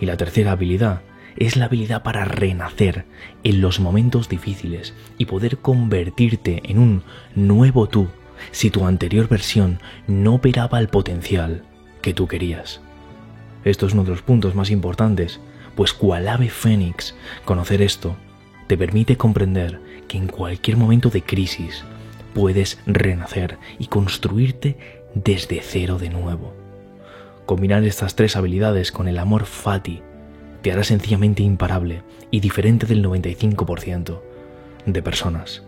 Y 0.00 0.06
la 0.06 0.16
tercera 0.16 0.52
habilidad 0.52 1.02
es 1.36 1.56
la 1.56 1.66
habilidad 1.66 2.02
para 2.02 2.24
renacer 2.24 3.04
en 3.44 3.60
los 3.60 3.80
momentos 3.80 4.28
difíciles 4.28 4.94
y 5.18 5.26
poder 5.26 5.58
convertirte 5.58 6.62
en 6.64 6.78
un 6.78 7.02
nuevo 7.34 7.88
tú 7.88 8.08
si 8.52 8.70
tu 8.70 8.86
anterior 8.86 9.28
versión 9.28 9.80
no 10.06 10.34
operaba 10.34 10.80
el 10.80 10.88
potencial 10.88 11.62
que 12.02 12.14
tú 12.14 12.26
querías. 12.26 12.80
Esto 13.64 13.86
es 13.86 13.92
uno 13.92 14.04
de 14.04 14.10
los 14.10 14.22
puntos 14.22 14.54
más 14.54 14.70
importantes, 14.70 15.40
pues 15.80 15.94
cual 15.94 16.28
ave 16.28 16.50
fénix, 16.50 17.14
conocer 17.46 17.80
esto 17.80 18.14
te 18.66 18.76
permite 18.76 19.16
comprender 19.16 19.80
que 20.08 20.18
en 20.18 20.26
cualquier 20.26 20.76
momento 20.76 21.08
de 21.08 21.22
crisis 21.22 21.84
puedes 22.34 22.78
renacer 22.84 23.56
y 23.78 23.86
construirte 23.86 24.76
desde 25.14 25.62
cero 25.62 25.96
de 25.98 26.10
nuevo. 26.10 26.52
Combinar 27.46 27.82
estas 27.84 28.14
tres 28.14 28.36
habilidades 28.36 28.92
con 28.92 29.08
el 29.08 29.18
amor 29.18 29.46
fati 29.46 30.02
te 30.60 30.70
hará 30.70 30.84
sencillamente 30.84 31.42
imparable 31.42 32.02
y 32.30 32.40
diferente 32.40 32.84
del 32.84 33.02
95% 33.02 34.20
de 34.84 35.02
personas. 35.02 35.62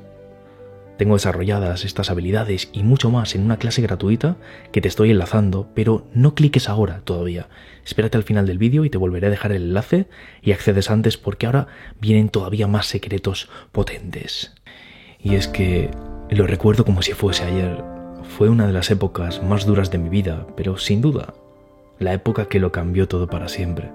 Tengo 1.02 1.16
desarrolladas 1.16 1.84
estas 1.84 2.10
habilidades 2.10 2.68
y 2.72 2.84
mucho 2.84 3.10
más 3.10 3.34
en 3.34 3.42
una 3.42 3.56
clase 3.56 3.82
gratuita 3.82 4.36
que 4.70 4.80
te 4.80 4.86
estoy 4.86 5.10
enlazando, 5.10 5.68
pero 5.74 6.06
no 6.14 6.36
cliques 6.36 6.68
ahora 6.68 7.00
todavía. 7.02 7.48
Espérate 7.84 8.16
al 8.16 8.22
final 8.22 8.46
del 8.46 8.58
vídeo 8.58 8.84
y 8.84 8.88
te 8.88 8.98
volveré 8.98 9.26
a 9.26 9.30
dejar 9.30 9.50
el 9.50 9.64
enlace 9.64 10.06
y 10.42 10.52
accedes 10.52 10.90
antes 10.90 11.16
porque 11.16 11.46
ahora 11.46 11.66
vienen 12.00 12.28
todavía 12.28 12.68
más 12.68 12.86
secretos 12.86 13.50
potentes. 13.72 14.54
Y 15.18 15.34
es 15.34 15.48
que 15.48 15.90
lo 16.30 16.46
recuerdo 16.46 16.84
como 16.84 17.02
si 17.02 17.14
fuese 17.14 17.42
ayer. 17.42 17.82
Fue 18.38 18.48
una 18.48 18.68
de 18.68 18.72
las 18.72 18.88
épocas 18.92 19.42
más 19.42 19.66
duras 19.66 19.90
de 19.90 19.98
mi 19.98 20.08
vida, 20.08 20.46
pero 20.56 20.78
sin 20.78 21.00
duda, 21.00 21.34
la 21.98 22.12
época 22.12 22.46
que 22.46 22.60
lo 22.60 22.70
cambió 22.70 23.08
todo 23.08 23.26
para 23.26 23.48
siempre. 23.48 23.90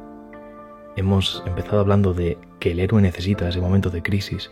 Hemos 0.98 1.42
empezado 1.46 1.80
hablando 1.80 2.14
de 2.14 2.38
que 2.60 2.72
el 2.72 2.82
héroe 2.82 3.02
necesita 3.02 3.48
ese 3.48 3.62
momento 3.62 3.92
de 3.92 4.04
crisis, 4.04 4.52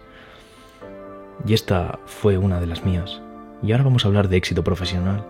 y 1.47 1.53
esta 1.53 1.99
fue 2.05 2.37
una 2.37 2.59
de 2.59 2.67
las 2.67 2.83
mías. 2.85 3.21
Y 3.61 3.71
ahora 3.71 3.83
vamos 3.83 4.05
a 4.05 4.07
hablar 4.07 4.29
de 4.29 4.37
éxito 4.37 4.63
profesional 4.63 5.25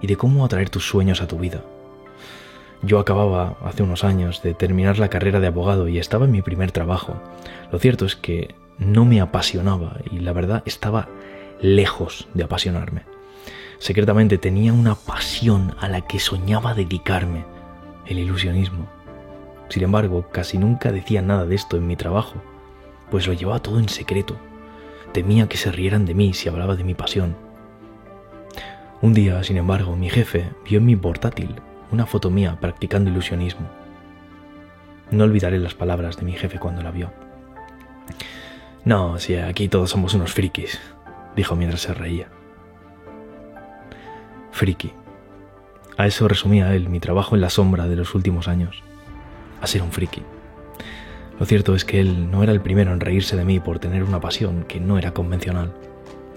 y 0.00 0.06
de 0.06 0.16
cómo 0.16 0.44
atraer 0.44 0.70
tus 0.70 0.86
sueños 0.86 1.20
a 1.20 1.28
tu 1.28 1.38
vida. 1.38 1.62
Yo 2.82 2.98
acababa 2.98 3.56
hace 3.62 3.82
unos 3.82 4.04
años 4.04 4.42
de 4.42 4.54
terminar 4.54 4.98
la 4.98 5.08
carrera 5.08 5.40
de 5.40 5.48
abogado 5.48 5.88
y 5.88 5.98
estaba 5.98 6.24
en 6.24 6.32
mi 6.32 6.40
primer 6.40 6.72
trabajo. 6.72 7.14
Lo 7.70 7.78
cierto 7.78 8.06
es 8.06 8.16
que 8.16 8.54
no 8.78 9.04
me 9.04 9.20
apasionaba 9.20 9.98
y 10.10 10.20
la 10.20 10.32
verdad 10.32 10.62
estaba 10.64 11.08
lejos 11.60 12.28
de 12.32 12.44
apasionarme. 12.44 13.02
Secretamente 13.78 14.38
tenía 14.38 14.72
una 14.72 14.94
pasión 14.94 15.74
a 15.78 15.88
la 15.88 16.02
que 16.02 16.18
soñaba 16.18 16.74
dedicarme, 16.74 17.44
el 18.06 18.18
ilusionismo. 18.18 18.88
Sin 19.68 19.82
embargo, 19.82 20.26
casi 20.32 20.58
nunca 20.58 20.90
decía 20.90 21.22
nada 21.22 21.44
de 21.44 21.54
esto 21.54 21.76
en 21.76 21.86
mi 21.86 21.96
trabajo, 21.96 22.34
pues 23.10 23.26
lo 23.26 23.34
llevaba 23.34 23.60
todo 23.60 23.78
en 23.78 23.88
secreto 23.88 24.36
Temía 25.12 25.48
que 25.48 25.56
se 25.56 25.72
rieran 25.72 26.06
de 26.06 26.14
mí 26.14 26.32
si 26.34 26.48
hablaba 26.48 26.76
de 26.76 26.84
mi 26.84 26.94
pasión. 26.94 27.36
Un 29.02 29.14
día, 29.14 29.42
sin 29.42 29.56
embargo, 29.56 29.96
mi 29.96 30.08
jefe 30.08 30.50
vio 30.64 30.78
en 30.78 30.86
mi 30.86 30.94
portátil 30.94 31.56
una 31.90 32.06
foto 32.06 32.30
mía 32.30 32.58
practicando 32.60 33.10
ilusionismo. 33.10 33.68
No 35.10 35.24
olvidaré 35.24 35.58
las 35.58 35.74
palabras 35.74 36.16
de 36.16 36.22
mi 36.22 36.32
jefe 36.34 36.58
cuando 36.58 36.82
la 36.82 36.92
vio. 36.92 37.12
No, 38.84 39.18
si 39.18 39.34
aquí 39.34 39.68
todos 39.68 39.90
somos 39.90 40.14
unos 40.14 40.32
frikis, 40.32 40.80
dijo 41.34 41.56
mientras 41.56 41.82
se 41.82 41.92
reía. 41.92 42.28
Friki. 44.52 44.92
A 45.96 46.06
eso 46.06 46.28
resumía 46.28 46.74
él 46.74 46.88
mi 46.88 47.00
trabajo 47.00 47.34
en 47.34 47.40
la 47.40 47.50
sombra 47.50 47.88
de 47.88 47.96
los 47.96 48.14
últimos 48.14 48.46
años. 48.46 48.82
A 49.60 49.66
ser 49.66 49.82
un 49.82 49.90
friki. 49.90 50.22
Lo 51.40 51.46
cierto 51.46 51.74
es 51.74 51.86
que 51.86 52.00
él 52.00 52.30
no 52.30 52.42
era 52.42 52.52
el 52.52 52.60
primero 52.60 52.92
en 52.92 53.00
reírse 53.00 53.34
de 53.34 53.46
mí 53.46 53.60
por 53.60 53.78
tener 53.78 54.04
una 54.04 54.20
pasión 54.20 54.64
que 54.68 54.78
no 54.78 54.98
era 54.98 55.12
convencional. 55.12 55.72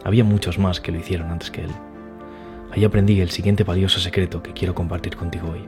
Había 0.05 0.23
muchos 0.23 0.57
más 0.57 0.79
que 0.79 0.93
lo 0.93 0.97
hicieron 0.97 1.29
antes 1.29 1.51
que 1.51 1.65
él. 1.65 1.71
Ahí 2.71 2.85
aprendí 2.85 3.19
el 3.19 3.29
siguiente 3.29 3.65
valioso 3.65 3.99
secreto 3.99 4.41
que 4.41 4.53
quiero 4.53 4.73
compartir 4.73 5.17
contigo 5.17 5.49
hoy. 5.51 5.65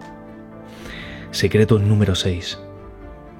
Secreto 1.31 1.79
número 1.79 2.15
6. 2.15 2.61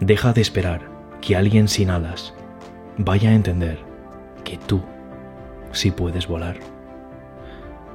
Deja 0.01 0.33
de 0.33 0.41
esperar 0.41 0.81
que 1.21 1.37
alguien 1.37 1.69
sin 1.69 1.89
alas 1.89 2.33
vaya 2.97 3.29
a 3.29 3.35
entender 3.35 3.79
que 4.43 4.57
tú 4.57 4.83
sí 5.71 5.91
puedes 5.91 6.27
volar. 6.27 6.57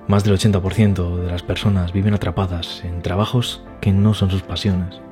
Más 0.08 0.24
del 0.24 0.38
80% 0.38 1.16
de 1.16 1.30
las 1.30 1.42
personas 1.42 1.92
viven 1.92 2.14
atrapadas 2.14 2.82
en 2.82 3.02
trabajos 3.02 3.62
que 3.82 3.92
no 3.92 4.14
son 4.14 4.30
sus 4.30 4.42
pasiones 4.42 5.02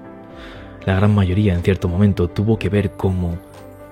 la 0.88 0.94
gran 0.94 1.14
mayoría 1.14 1.52
en 1.52 1.62
cierto 1.62 1.86
momento 1.86 2.28
tuvo 2.28 2.58
que 2.58 2.70
ver 2.70 2.92
cómo 2.92 3.36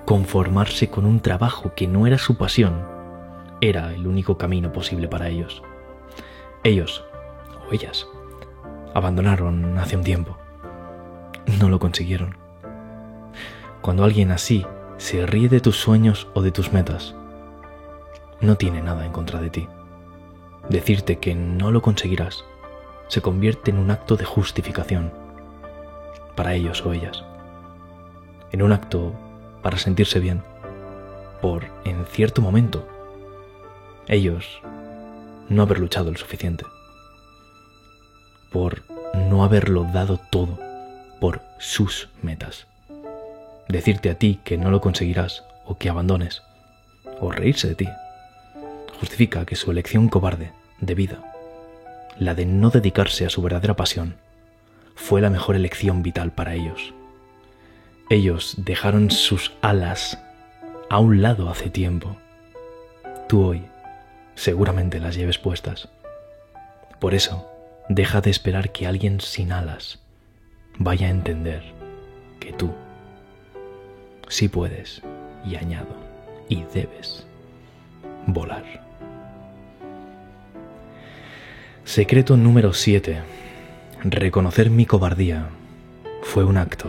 conformarse 0.03 0.89
con 0.89 1.05
un 1.05 1.19
trabajo 1.19 1.73
que 1.75 1.87
no 1.87 2.07
era 2.07 2.17
su 2.17 2.37
pasión 2.37 2.83
era 3.61 3.93
el 3.93 4.07
único 4.07 4.39
camino 4.39 4.73
posible 4.73 5.07
para 5.07 5.29
ellos. 5.29 5.61
Ellos, 6.63 7.05
o 7.69 7.71
ellas, 7.71 8.07
abandonaron 8.95 9.77
hace 9.77 9.95
un 9.95 10.03
tiempo. 10.03 10.39
No 11.59 11.69
lo 11.69 11.77
consiguieron. 11.77 12.35
Cuando 13.81 14.03
alguien 14.03 14.31
así 14.31 14.65
se 14.97 15.27
ríe 15.27 15.49
de 15.49 15.59
tus 15.59 15.75
sueños 15.75 16.27
o 16.33 16.41
de 16.41 16.49
tus 16.49 16.73
metas, 16.73 17.13
no 18.41 18.55
tiene 18.55 18.81
nada 18.81 19.05
en 19.05 19.11
contra 19.11 19.39
de 19.39 19.51
ti. 19.51 19.67
Decirte 20.67 21.19
que 21.19 21.35
no 21.35 21.69
lo 21.69 21.83
conseguirás 21.83 22.43
se 23.07 23.21
convierte 23.21 23.69
en 23.69 23.77
un 23.77 23.91
acto 23.91 24.17
de 24.17 24.25
justificación 24.25 25.26
para 26.37 26.53
ellos 26.53 26.85
o 26.85 26.93
ellas. 26.93 27.25
En 28.53 28.61
un 28.61 28.71
acto 28.71 29.13
para 29.61 29.77
sentirse 29.77 30.19
bien 30.19 30.41
por, 31.41 31.65
en 31.83 32.05
cierto 32.05 32.41
momento, 32.41 32.87
ellos 34.07 34.61
no 35.49 35.63
haber 35.63 35.79
luchado 35.79 36.11
lo 36.11 36.17
suficiente, 36.17 36.63
por 38.51 38.83
no 39.29 39.43
haberlo 39.43 39.83
dado 39.83 40.19
todo 40.31 40.57
por 41.19 41.41
sus 41.59 42.09
metas. 42.21 42.67
Decirte 43.67 44.09
a 44.09 44.15
ti 44.15 44.39
que 44.43 44.57
no 44.57 44.71
lo 44.71 44.79
conseguirás 44.79 45.43
o 45.65 45.77
que 45.77 45.89
abandones, 45.89 46.43
o 47.19 47.31
reírse 47.31 47.67
de 47.67 47.75
ti, 47.75 47.89
justifica 48.99 49.45
que 49.45 49.55
su 49.55 49.71
elección 49.71 50.07
cobarde 50.07 50.53
de 50.79 50.95
vida, 50.95 51.33
la 52.17 52.33
de 52.35 52.45
no 52.45 52.69
dedicarse 52.69 53.25
a 53.25 53.29
su 53.29 53.41
verdadera 53.41 53.75
pasión, 53.75 54.15
fue 54.97 55.21
la 55.21 55.29
mejor 55.29 55.55
elección 55.55 56.01
vital 56.01 56.31
para 56.31 56.55
ellos. 56.55 56.93
Ellos 58.09 58.55
dejaron 58.57 59.11
sus 59.11 59.53
alas 59.61 60.19
a 60.89 60.99
un 60.99 61.21
lado 61.21 61.49
hace 61.49 61.69
tiempo. 61.69 62.17
Tú 63.29 63.45
hoy 63.45 63.65
seguramente 64.35 64.99
las 64.99 65.15
lleves 65.15 65.37
puestas. 65.37 65.89
Por 66.99 67.13
eso, 67.13 67.47
deja 67.87 68.21
de 68.21 68.31
esperar 68.31 68.71
que 68.71 68.87
alguien 68.87 69.21
sin 69.21 69.51
alas 69.51 69.99
vaya 70.79 71.07
a 71.07 71.11
entender 71.11 71.61
que 72.39 72.51
tú 72.53 72.73
sí 74.27 74.49
puedes, 74.49 75.01
y 75.45 75.55
añado, 75.55 75.95
y 76.49 76.63
debes 76.73 77.25
volar. 78.25 78.65
Secreto 81.85 82.35
número 82.35 82.73
7. 82.73 83.21
Reconocer 84.03 84.69
mi 84.69 84.85
cobardía 84.85 85.49
fue 86.21 86.43
un 86.43 86.57
acto 86.57 86.87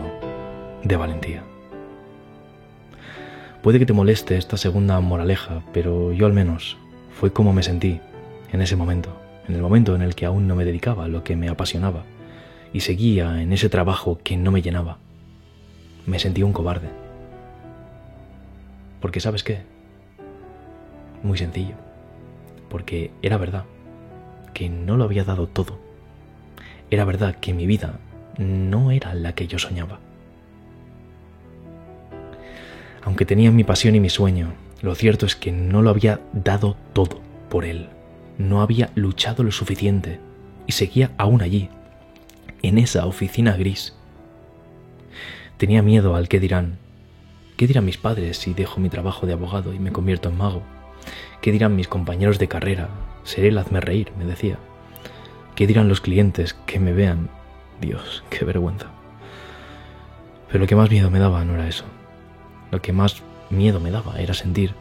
de 0.83 0.95
valentía. 0.95 1.43
Puede 3.63 3.79
que 3.79 3.87
te 3.87 3.93
moleste 3.93 4.37
esta 4.37 4.57
segunda 4.57 4.99
moraleja, 4.99 5.63
pero 5.73 6.13
yo 6.13 6.27
al 6.27 6.33
menos 6.33 6.77
fue 7.19 7.33
como 7.33 7.51
me 7.51 7.63
sentí 7.63 7.99
en 8.53 8.61
ese 8.61 8.75
momento, 8.75 9.09
en 9.47 9.55
el 9.55 9.61
momento 9.61 9.95
en 9.95 10.03
el 10.03 10.13
que 10.13 10.27
aún 10.27 10.47
no 10.47 10.55
me 10.55 10.65
dedicaba 10.65 11.05
a 11.05 11.07
lo 11.07 11.23
que 11.23 11.35
me 11.35 11.49
apasionaba 11.49 12.03
y 12.73 12.81
seguía 12.81 13.41
en 13.41 13.53
ese 13.53 13.69
trabajo 13.69 14.19
que 14.23 14.37
no 14.37 14.51
me 14.51 14.61
llenaba. 14.61 14.99
Me 16.05 16.19
sentí 16.19 16.43
un 16.43 16.53
cobarde. 16.53 16.89
Porque 19.01 19.19
sabes 19.19 19.43
qué? 19.43 19.63
Muy 21.23 21.39
sencillo. 21.39 21.73
Porque 22.69 23.09
era 23.23 23.37
verdad 23.37 23.65
que 24.53 24.69
no 24.69 24.95
lo 24.95 25.05
había 25.05 25.23
dado 25.23 25.47
todo. 25.47 25.88
Era 26.91 27.05
verdad 27.05 27.35
que 27.35 27.53
mi 27.53 27.67
vida 27.67 27.99
no 28.37 28.91
era 28.91 29.13
la 29.13 29.33
que 29.33 29.47
yo 29.47 29.59
soñaba. 29.59 29.99
Aunque 33.03 33.25
tenía 33.25 33.51
mi 33.51 33.63
pasión 33.63 33.95
y 33.95 33.99
mi 33.99 34.09
sueño, 34.09 34.53
lo 34.81 34.95
cierto 34.95 35.25
es 35.25 35.35
que 35.35 35.51
no 35.51 35.81
lo 35.81 35.89
había 35.89 36.21
dado 36.33 36.75
todo 36.93 37.21
por 37.49 37.65
él. 37.65 37.89
No 38.37 38.61
había 38.61 38.91
luchado 38.95 39.43
lo 39.43 39.51
suficiente 39.51 40.19
y 40.67 40.71
seguía 40.71 41.11
aún 41.17 41.41
allí, 41.41 41.69
en 42.61 42.77
esa 42.77 43.05
oficina 43.05 43.55
gris. 43.57 43.95
Tenía 45.57 45.81
miedo 45.81 46.15
al 46.15 46.29
qué 46.29 46.39
dirán. 46.39 46.77
¿Qué 47.57 47.67
dirán 47.67 47.85
mis 47.85 47.97
padres 47.97 48.37
si 48.37 48.53
dejo 48.53 48.79
mi 48.79 48.89
trabajo 48.89 49.27
de 49.27 49.33
abogado 49.33 49.73
y 49.73 49.79
me 49.79 49.91
convierto 49.91 50.29
en 50.29 50.37
mago? 50.37 50.61
¿Qué 51.41 51.51
dirán 51.51 51.75
mis 51.75 51.87
compañeros 51.87 52.39
de 52.39 52.47
carrera? 52.47 52.89
Seré 53.23 53.49
el 53.49 53.57
hazme 53.57 53.81
reír, 53.81 54.11
me 54.17 54.25
decía. 54.25 54.57
¿Qué 55.59 55.67
dirán 55.67 55.89
los 55.89 55.99
clientes 55.99 56.53
que 56.53 56.79
me 56.79 56.93
vean? 56.93 57.29
Dios, 57.81 58.23
qué 58.29 58.45
vergüenza. 58.45 58.85
Pero 60.47 60.59
lo 60.59 60.67
que 60.67 60.75
más 60.77 60.89
miedo 60.89 61.11
me 61.11 61.19
daba 61.19 61.43
no 61.43 61.55
era 61.55 61.67
eso. 61.67 61.83
Lo 62.71 62.81
que 62.81 62.93
más 62.93 63.21
miedo 63.49 63.81
me 63.81 63.91
daba 63.91 64.21
era 64.21 64.33
sentir 64.33 64.73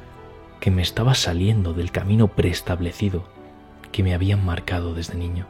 que 0.61 0.71
me 0.71 0.83
estaba 0.83 1.17
saliendo 1.17 1.73
del 1.73 1.91
camino 1.91 2.29
preestablecido 2.29 3.25
que 3.91 4.05
me 4.05 4.15
habían 4.15 4.47
marcado 4.47 4.95
desde 4.95 5.17
niño. 5.17 5.49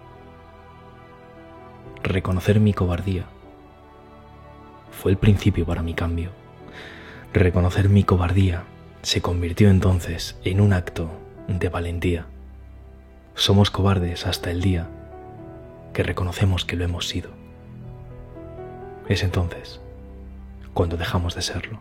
Reconocer 2.03 2.59
mi 2.59 2.73
cobardía 2.73 3.27
fue 4.93 5.11
el 5.11 5.19
principio 5.19 5.67
para 5.67 5.83
mi 5.83 5.93
cambio. 5.93 6.31
Reconocer 7.35 7.91
mi 7.91 8.03
cobardía 8.03 8.65
se 9.03 9.21
convirtió 9.21 9.69
entonces 9.69 10.39
en 10.45 10.63
un 10.63 10.73
acto 10.73 11.11
de 11.49 11.69
valentía. 11.69 12.25
Somos 13.35 13.71
cobardes 13.71 14.27
hasta 14.27 14.51
el 14.51 14.63
día 14.63 14.89
que 15.93 16.03
reconocemos 16.03 16.65
que 16.65 16.77
lo 16.77 16.85
hemos 16.85 17.09
sido. 17.09 17.31
Es 19.09 19.23
entonces 19.23 19.81
cuando 20.75 20.97
dejamos 20.97 21.35
de 21.35 21.43
serlo. 21.43 21.81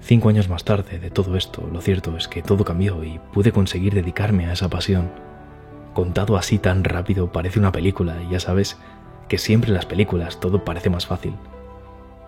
Cinco 0.00 0.28
años 0.28 0.48
más 0.48 0.64
tarde 0.64 0.98
de 0.98 1.10
todo 1.10 1.36
esto, 1.36 1.68
lo 1.72 1.80
cierto 1.80 2.16
es 2.16 2.28
que 2.28 2.40
todo 2.40 2.64
cambió 2.64 3.02
y 3.02 3.18
pude 3.32 3.52
conseguir 3.52 3.94
dedicarme 3.94 4.46
a 4.46 4.52
esa 4.52 4.70
pasión. 4.70 5.10
Contado 5.94 6.36
así 6.36 6.58
tan 6.58 6.84
rápido 6.84 7.32
parece 7.32 7.58
una 7.58 7.72
película 7.72 8.22
y 8.22 8.30
ya 8.30 8.38
sabes 8.40 8.78
que 9.28 9.38
siempre 9.38 9.70
en 9.70 9.74
las 9.74 9.86
películas 9.86 10.38
todo 10.40 10.64
parece 10.64 10.88
más 10.88 11.06
fácil. 11.06 11.34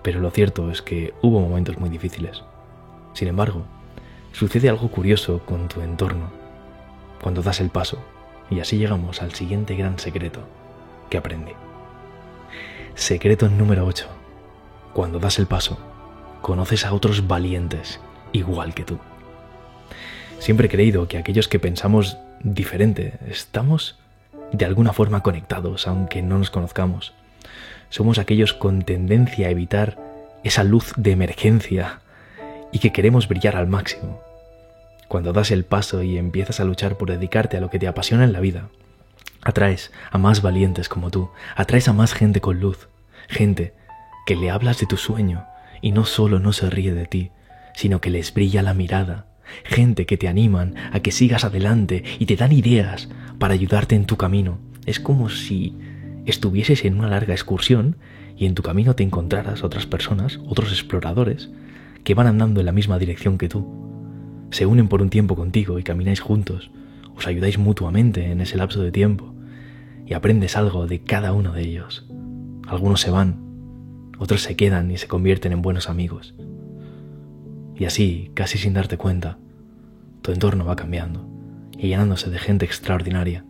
Pero 0.03 0.21
lo 0.21 0.31
cierto 0.31 0.71
es 0.71 0.83
que 0.83 1.15
hubo 1.23 1.41
momentos 1.41 1.79
muy 1.79 1.91
difíciles. 1.91 2.43
Sin 3.13 3.29
embargo, 3.29 3.63
sucede 4.33 4.69
algo 4.69 4.89
curioso 4.89 5.41
con 5.47 5.69
tu 5.69 5.81
entorno 5.81 6.31
cuando 7.23 7.41
das 7.41 7.61
el 7.61 7.71
paso 7.71 7.99
y 8.51 8.61
así 8.61 8.79
llegamos 8.79 9.23
al 9.23 9.33
siguiente 9.33 9.77
gran 9.77 9.99
secreto 9.99 10.41
que 11.09 11.19
aprendí. 11.19 11.53
Secreto 12.95 13.49
número 13.49 13.87
8. 13.87 14.07
Cuando 14.93 15.19
das 15.19 15.39
el 15.39 15.47
paso, 15.47 15.79
conoces 16.43 16.85
a 16.85 16.93
otros 16.93 17.27
valientes 17.27 18.01
igual 18.33 18.75
que 18.75 18.85
tú. 18.85 18.99
Siempre 20.39 20.67
he 20.67 20.71
creído 20.71 21.07
que 21.07 21.19
aquellos 21.19 21.49
que 21.49 21.59
pensamos 21.59 22.19
diferente 22.43 23.19
estamos 23.29 23.99
de 24.53 24.65
alguna 24.65 24.93
forma 24.93 25.23
conectados, 25.23 25.87
aunque 25.87 26.23
no 26.23 26.39
nos 26.39 26.51
conozcamos. 26.51 27.13
Somos 27.89 28.19
aquellos 28.19 28.55
con 28.55 28.83
tendencia 28.83 29.49
a 29.49 29.51
evitar 29.51 29.99
esa 30.43 30.65
luz 30.65 30.93
de 30.97 31.13
emergencia 31.13 32.01
y 32.73 32.79
que 32.79 32.93
queremos 32.93 33.29
brillar 33.29 33.57
al 33.57 33.67
máximo. 33.67 34.30
Cuando 35.11 35.33
das 35.33 35.51
el 35.51 35.65
paso 35.65 36.05
y 36.05 36.19
empiezas 36.19 36.61
a 36.61 36.65
luchar 36.65 36.97
por 36.97 37.11
dedicarte 37.11 37.57
a 37.57 37.61
lo 37.61 37.69
que 37.69 37.81
te 37.81 37.89
apasiona 37.89 38.23
en 38.23 38.33
la 38.33 38.39
vida, 38.39 38.69
atraes 39.43 39.91
a 40.13 40.19
más 40.19 40.41
valientes 40.41 40.89
como 40.89 41.11
tú, 41.11 41.31
atraes 41.57 41.89
a 41.89 41.93
más 41.93 42.13
gente 42.13 42.41
con 42.41 42.61
luz, 42.61 42.89
gente 43.29 43.75
que 44.25 44.37
le 44.37 44.53
hablas 44.53 44.79
de 44.79 44.87
tu 44.87 44.97
sueño, 44.97 45.47
y 45.83 45.91
no 45.91 46.05
solo 46.05 46.39
no 46.39 46.53
se 46.53 46.71
ríe 46.71 46.95
de 46.95 47.07
ti, 47.07 47.33
sino 47.75 48.01
que 48.01 48.09
les 48.11 48.33
brilla 48.33 48.63
la 48.63 48.73
mirada, 48.73 49.27
gente 49.65 50.07
que 50.07 50.17
te 50.17 50.29
animan 50.29 50.77
a 50.93 51.01
que 51.01 51.11
sigas 51.11 51.43
adelante 51.43 52.05
y 52.21 52.27
te 52.27 52.37
dan 52.37 52.53
ideas 52.53 53.09
para 53.41 53.55
ayudarte 53.55 53.97
en 53.97 54.07
tu 54.07 54.17
camino. 54.17 54.61
Es 54.87 55.01
como 55.01 55.29
si 55.29 55.77
estuvieses 56.25 56.85
en 56.85 56.97
una 56.97 57.09
larga 57.09 57.35
excursión 57.35 57.97
y 58.37 58.47
en 58.47 58.55
tu 58.55 58.63
camino 58.63 58.95
te 58.95 59.03
encontraras 59.03 59.65
otras 59.65 59.87
personas, 59.87 60.39
otros 60.47 60.71
exploradores, 60.71 61.51
que 62.05 62.15
van 62.15 62.29
andando 62.29 62.61
en 62.61 62.67
la 62.67 62.73
misma 62.73 63.01
dirección 63.01 63.39
que 63.39 63.49
tú. 63.49 63.90
Se 64.51 64.67
unen 64.67 64.89
por 64.89 65.01
un 65.03 65.11
tiempo 65.11 65.37
contigo 65.37 65.79
y 65.79 65.83
camináis 65.83 66.21
juntos, 66.21 66.71
os 67.17 67.27
ayudáis 67.27 67.59
mutuamente 67.59 68.31
en 68.31 68.41
ese 68.41 68.57
lapso 68.57 68.83
de 68.83 68.93
tiempo 68.93 69.33
y 70.07 70.15
aprendes 70.15 70.57
algo 70.57 70.87
de 70.87 71.01
cada 71.03 71.33
uno 71.33 71.53
de 71.53 71.63
ellos. 71.63 72.07
Algunos 72.67 73.01
se 73.01 73.11
van, 73.11 74.13
otros 74.19 74.43
se 74.43 74.57
quedan 74.57 74.91
y 74.91 74.99
se 74.99 75.07
convierten 75.07 75.53
en 75.53 75.63
buenos 75.63 75.89
amigos. 75.89 76.35
Y 77.77 77.85
así, 77.85 78.31
casi 78.35 78.59
sin 78.59 78.75
darte 78.75 78.97
cuenta, 78.97 79.39
tu 80.23 80.33
entorno 80.33 80.65
va 80.65 80.77
cambiando 80.77 81.27
y 81.79 81.89
llenándose 81.89 82.29
de 82.29 82.39
gente 82.39 82.67
extraordinaria, 82.67 83.45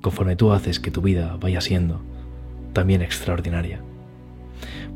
conforme 0.00 0.36
tú 0.36 0.52
haces 0.52 0.80
que 0.80 0.90
tu 0.90 1.02
vida 1.02 1.36
vaya 1.40 1.60
siendo 1.60 2.00
también 2.72 3.02
extraordinaria. 3.02 3.82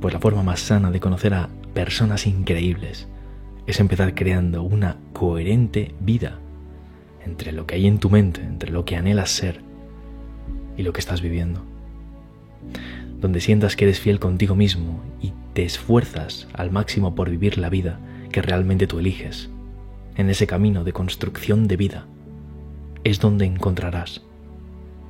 Pues 0.01 0.15
la 0.15 0.21
forma 0.21 0.43
más 0.43 0.61
sana 0.61 0.91
de 0.91 1.01
conocer 1.01 1.35
a 1.35 1.49
personas 1.75 2.27
increíbles 2.27 3.09
es 3.67 3.81
empezar 3.81 4.15
creando 4.15 4.63
una 4.63 4.97
coherente 5.13 5.95
vida 6.01 6.39
entre 7.25 7.53
lo 7.53 7.67
que 7.67 7.77
hay 7.77 7.87
en 7.87 7.99
tu 7.99 8.11
mente, 8.11 8.43
entre 8.43 8.71
lo 8.71 8.85
que 8.85 8.97
anhelas 8.97 9.31
ser 9.31 9.61
y 10.77 10.83
lo 10.83 10.93
que 10.93 11.01
estás 11.01 11.21
viviendo 11.21 11.65
donde 13.23 13.41
sientas 13.41 13.77
que 13.77 13.85
eres 13.85 14.01
fiel 14.01 14.19
contigo 14.19 14.57
mismo 14.57 15.01
y 15.21 15.33
te 15.55 15.65
esfuerzas 15.65 16.49
al 16.55 16.73
máximo 16.73 17.15
por 17.15 17.31
vivir 17.31 17.57
la 17.57 17.71
vida 17.71 18.01
que 18.33 18.43
realmente 18.43 18.89
tú 18.89 18.99
eliges, 18.99 19.49
en 20.17 20.29
ese 20.29 20.49
camino 20.49 20.83
de 20.83 20.93
construcción 20.93 21.69
de 21.69 21.77
vida, 21.77 22.07
es 23.05 23.21
donde 23.21 23.45
encontrarás 23.45 24.23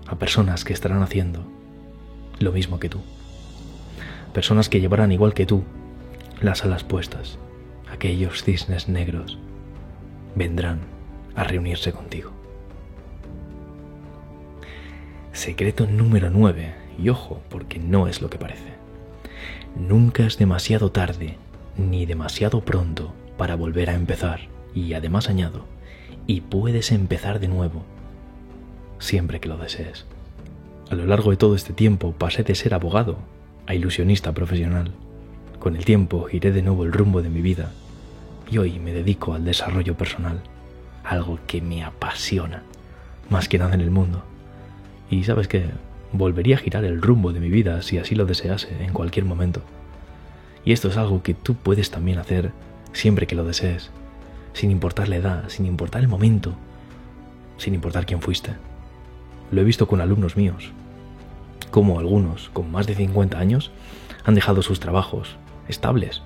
a 0.07 0.19
personas 0.19 0.65
que 0.65 0.75
estarán 0.75 1.03
haciendo 1.03 1.43
lo 2.39 2.53
mismo 2.53 2.79
que 2.79 2.91
tú. 2.91 3.01
Personas 4.35 4.69
que 4.69 4.81
llevarán 4.81 5.11
igual 5.11 5.33
que 5.33 5.47
tú 5.47 5.65
las 6.43 6.65
alas 6.65 6.85
puestas, 6.85 7.39
aquellos 7.93 8.43
cisnes 8.43 8.89
negros 8.89 9.39
vendrán 10.35 10.81
a 11.35 11.45
reunirse 11.45 11.93
contigo. 11.93 12.33
Secreto 15.33 15.87
número 15.87 16.31
9, 16.31 16.75
y 16.99 17.11
ojo, 17.11 17.43
porque 17.49 17.79
no 17.79 18.09
es 18.09 18.23
lo 18.23 18.31
que 18.31 18.39
parece. 18.39 18.73
Nunca 19.77 20.25
es 20.27 20.39
demasiado 20.39 20.91
tarde 20.91 21.37
ni 21.77 22.07
demasiado 22.07 22.63
pronto 22.63 23.13
para 23.37 23.57
volver 23.57 23.91
a 23.91 23.95
empezar, 23.95 24.41
y 24.75 24.95
además 24.95 25.29
añado, 25.29 25.65
y 26.27 26.43
puedes 26.43 26.93
empezar 26.93 27.41
de 27.41 27.49
nuevo, 27.49 27.83
siempre 28.99 29.41
que 29.41 29.49
lo 29.49 29.59
desees. 29.59 30.07
A 30.91 30.95
lo 30.95 31.07
largo 31.07 31.31
de 31.31 31.37
todo 31.37 31.55
este 31.55 31.73
tiempo 31.73 32.13
pasé 32.13 32.43
de 32.43 32.55
ser 32.55 32.75
abogado 32.75 33.19
a 33.67 33.75
ilusionista 33.75 34.33
profesional. 34.33 34.93
Con 35.59 35.77
el 35.77 35.85
tiempo 35.85 36.25
giré 36.25 36.53
de 36.53 36.63
nuevo 36.63 36.85
el 36.85 36.93
rumbo 36.93 37.23
de 37.23 37.31
mi 37.31 37.41
vida 37.41 37.73
y 38.53 38.59
hoy 38.59 38.79
me 38.79 38.93
dedico 38.93 39.33
al 39.33 39.47
desarrollo 39.47 39.97
personal, 39.97 40.43
algo 41.05 41.39
que 41.47 41.63
me 41.63 41.83
apasiona 41.83 42.63
más 43.31 43.49
que 43.49 43.59
nada 43.59 43.75
en 43.75 43.81
el 43.81 43.91
mundo. 43.91 44.23
Y 45.11 45.25
sabes 45.25 45.49
que 45.49 45.71
volvería 46.13 46.57
a 46.57 46.59
girar 46.59 46.85
el 46.85 47.01
rumbo 47.01 47.33
de 47.33 47.41
mi 47.41 47.49
vida 47.49 47.81
si 47.81 47.97
así 47.97 48.15
lo 48.15 48.27
desease 48.27 48.69
en 48.85 48.93
cualquier 48.93 49.25
momento. 49.25 49.63
Y 50.67 50.73
esto 50.73 50.89
es 50.89 50.99
algo 50.99 51.23
que 51.23 51.33
tú 51.33 51.55
puedes 51.55 51.91
también 51.91 52.19
hacer 52.19 52.53
siempre 52.93 53.27
que 53.27 53.35
lo 53.35 53.45
desees, 53.45 53.91
sin 54.53 54.71
importar 54.71 55.09
la 55.09 55.17
edad, 55.17 55.49
sin 55.49 55.65
importar 55.65 56.03
el 56.03 56.09
momento, 56.09 56.55
sin 57.57 57.73
importar 57.73 58.05
quién 58.05 58.21
fuiste. 58.21 58.53
Lo 59.51 59.63
he 59.63 59.65
visto 59.65 59.89
con 59.89 60.03
alumnos 60.03 60.37
míos, 60.37 60.73
como 61.71 61.99
algunos 61.99 62.51
con 62.51 62.71
más 62.71 62.87
de 62.87 62.97
50 62.97 63.39
años 63.39 63.71
han 64.25 64.35
dejado 64.35 64.61
sus 64.61 64.79
trabajos 64.79 65.37
estables 65.69 66.21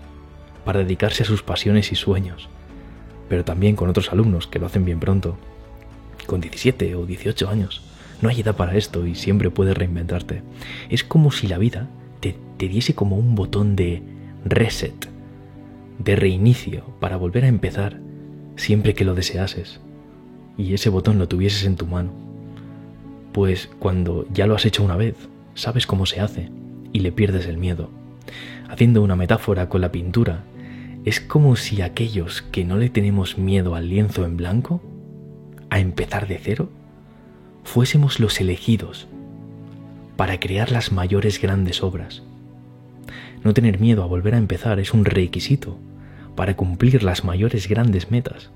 para 0.67 0.81
dedicarse 0.81 1.23
a 1.23 1.27
sus 1.27 1.43
pasiones 1.43 1.93
y 1.93 1.95
sueños, 1.95 2.51
pero 3.31 3.45
también 3.45 3.77
con 3.77 3.89
otros 3.89 4.13
alumnos 4.13 4.49
que 4.49 4.59
lo 4.59 4.67
hacen 4.67 4.85
bien 4.85 5.01
pronto, 5.01 5.39
con 6.27 6.43
17 6.43 6.97
o 6.97 7.07
18 7.07 7.49
años. 7.49 7.83
No 8.21 8.29
hay 8.29 8.41
edad 8.41 8.57
para 8.57 8.77
esto 8.77 9.07
y 9.07 9.15
siempre 9.15 9.51
puedes 9.51 9.79
reinventarte. 9.79 10.43
Es 10.91 11.05
como 11.05 11.31
si 11.31 11.47
la 11.47 11.57
vida 11.57 11.89
te, 12.21 12.37
te 12.57 12.69
diese 12.69 12.95
como 12.95 13.17
un 13.17 13.37
botón 13.37 13.77
de 13.77 14.03
reset, 14.45 15.09
de 15.99 16.17
reinicio 16.17 16.85
para 17.01 17.17
volver 17.17 17.45
a 17.45 17.49
empezar 17.49 18.01
siempre 18.57 18.95
que 18.95 19.05
lo 19.05 19.15
deseases 19.15 19.81
y 20.59 20.75
ese 20.75 20.91
botón 20.91 21.19
lo 21.19 21.29
tuvieses 21.29 21.65
en 21.65 21.77
tu 21.77 21.87
mano. 21.87 22.11
Pues 23.33 23.71
cuando 23.79 24.27
ya 24.33 24.47
lo 24.47 24.57
has 24.57 24.65
hecho 24.65 24.83
una 24.83 24.97
vez, 24.97 25.15
sabes 25.55 25.87
cómo 25.87 26.07
se 26.07 26.21
hace 26.21 26.51
y 26.93 27.01
le 27.01 27.13
pierdes 27.13 27.47
el 27.47 27.59
miedo. 27.59 27.91
Haciendo 28.69 29.03
una 29.03 29.15
metáfora 29.15 29.69
con 29.69 29.81
la 29.81 29.93
pintura, 29.93 30.43
es 31.07 31.21
como 31.21 31.55
si 31.55 31.83
aquellos 31.83 32.43
que 32.43 32.65
no 32.65 32.77
le 32.79 32.91
tenemos 32.91 33.39
miedo 33.39 33.77
al 33.77 33.89
lienzo 33.89 34.25
en 34.25 34.37
blanco, 34.37 34.83
a 35.71 35.79
empezar 35.79 36.27
de 36.27 36.37
cero, 36.37 36.69
fuésemos 37.63 38.19
los 38.19 38.41
elegidos 38.41 39.07
para 40.17 40.41
crear 40.41 40.73
las 40.73 40.91
mayores 40.91 41.41
grandes 41.41 41.81
obras. 41.81 42.25
No 43.45 43.55
tener 43.55 43.79
miedo 43.79 44.03
a 44.03 44.07
volver 44.07 44.35
a 44.35 44.39
empezar 44.39 44.81
es 44.81 44.93
un 44.93 45.05
requisito 45.05 45.79
para 46.35 46.57
cumplir 46.57 47.05
las 47.05 47.23
mayores 47.23 47.69
grandes 47.69 48.11
metas. 48.11 48.51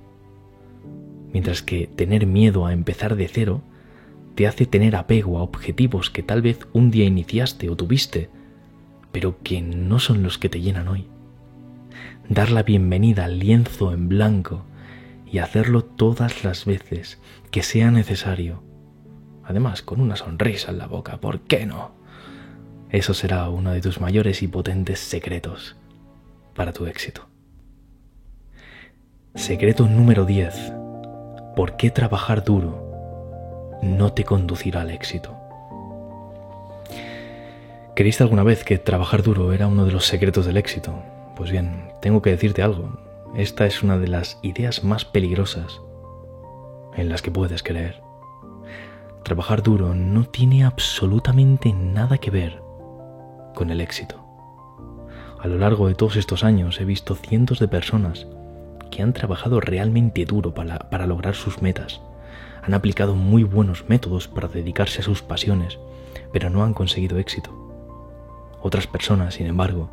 Mientras 1.33 1.63
que 1.63 1.87
tener 1.87 2.27
miedo 2.27 2.67
a 2.67 2.73
empezar 2.73 3.15
de 3.15 3.29
cero 3.29 3.63
te 4.35 4.49
hace 4.49 4.67
tener 4.67 4.97
apego 4.97 5.39
a 5.39 5.43
objetivos 5.43 6.11
que 6.11 6.25
tal 6.25 6.43
vez 6.43 6.59
un 6.73 6.91
día 6.91 7.05
iniciaste 7.05 7.71
o 7.71 7.77
tuviste, 7.77 8.29
pero 9.13 9.37
que 9.45 9.63
no 9.63 10.01
son 10.01 10.25
los 10.25 10.37
que 10.37 10.49
te 10.49 10.61
llenan 10.61 10.89
hoy 10.89 11.07
dar 12.31 12.53
la 12.53 12.63
bienvenida 12.63 13.25
al 13.25 13.41
lienzo 13.41 13.93
en 13.93 14.09
blanco 14.09 14.65
y 15.27 15.39
hacerlo 15.39 15.85
todas 15.85 16.45
las 16.45 16.65
veces 16.65 17.19
que 17.51 17.65
sea 17.65 17.91
necesario. 17.91 18.63
Además, 19.43 19.83
con 19.83 20.01
una 20.01 20.15
sonrisa 20.15 20.71
en 20.71 20.79
la 20.79 20.87
boca, 20.87 21.21
¿por 21.21 21.41
qué 21.41 21.67
no? 21.67 21.91
Eso 22.89 23.15
será 23.15 23.49
uno 23.49 23.73
de 23.73 23.81
tus 23.81 24.01
mayores 24.01 24.43
y 24.43 24.49
potentes 24.49 25.01
secretos 25.01 25.77
para 26.55 26.73
tu 26.73 26.87
éxito. 26.87 27.29
Secreto 29.35 29.89
número 29.89 30.25
10. 30.25 30.55
¿Por 31.57 31.77
qué 31.77 31.91
trabajar 31.91 32.45
duro 32.45 33.81
no 33.83 34.13
te 34.13 34.23
conducirá 34.23 34.83
al 34.83 34.91
éxito? 34.91 35.37
¿Creíste 37.97 38.23
alguna 38.23 38.45
vez 38.45 38.63
que 38.63 38.79
trabajar 38.79 39.25
duro 39.25 39.53
era 39.53 39.67
uno 39.67 39.85
de 39.85 39.91
los 39.91 40.07
secretos 40.07 40.47
del 40.47 40.59
éxito? 40.59 41.03
Pues 41.41 41.53
bien, 41.53 41.91
tengo 42.03 42.21
que 42.21 42.29
decirte 42.29 42.63
algo. 42.63 42.91
Esta 43.35 43.65
es 43.65 43.83
una 43.83 43.97
de 43.97 44.09
las 44.09 44.39
ideas 44.43 44.85
más 44.85 45.07
peligrosas 45.07 45.81
en 46.95 47.09
las 47.09 47.23
que 47.23 47.31
puedes 47.31 47.63
creer. 47.63 48.03
Trabajar 49.23 49.63
duro 49.63 49.95
no 49.95 50.25
tiene 50.25 50.65
absolutamente 50.67 51.73
nada 51.73 52.19
que 52.19 52.31
ver 52.31 52.61
con 53.55 53.71
el 53.71 53.81
éxito. 53.81 54.23
A 55.41 55.49
lo 55.49 55.57
largo 55.57 55.89
de 55.89 55.95
todos 55.95 56.17
estos 56.17 56.45
años 56.45 56.79
he 56.79 56.85
visto 56.85 57.15
cientos 57.15 57.59
de 57.59 57.69
personas 57.69 58.27
que 58.91 59.01
han 59.01 59.15
trabajado 59.15 59.61
realmente 59.61 60.27
duro 60.27 60.53
para, 60.53 60.91
para, 60.91 61.07
lograr 61.07 61.35
sus 61.35 61.63
metas. 61.63 62.03
Han 62.63 62.75
aplicado 62.75 63.15
muy 63.15 63.45
buenos 63.45 63.89
métodos 63.89 64.29
para 64.29 64.49
dedicarse 64.49 65.01
a 65.01 65.05
sus 65.05 65.23
pasiones, 65.23 65.79
pero 66.35 66.51
no 66.51 66.65
han 66.65 66.75
conseguido 66.75 67.19
éxito. 67.19 67.51
Otras 68.61 68.87
personas, 68.87 69.37
sin 69.37 69.47
embargo, 69.47 69.89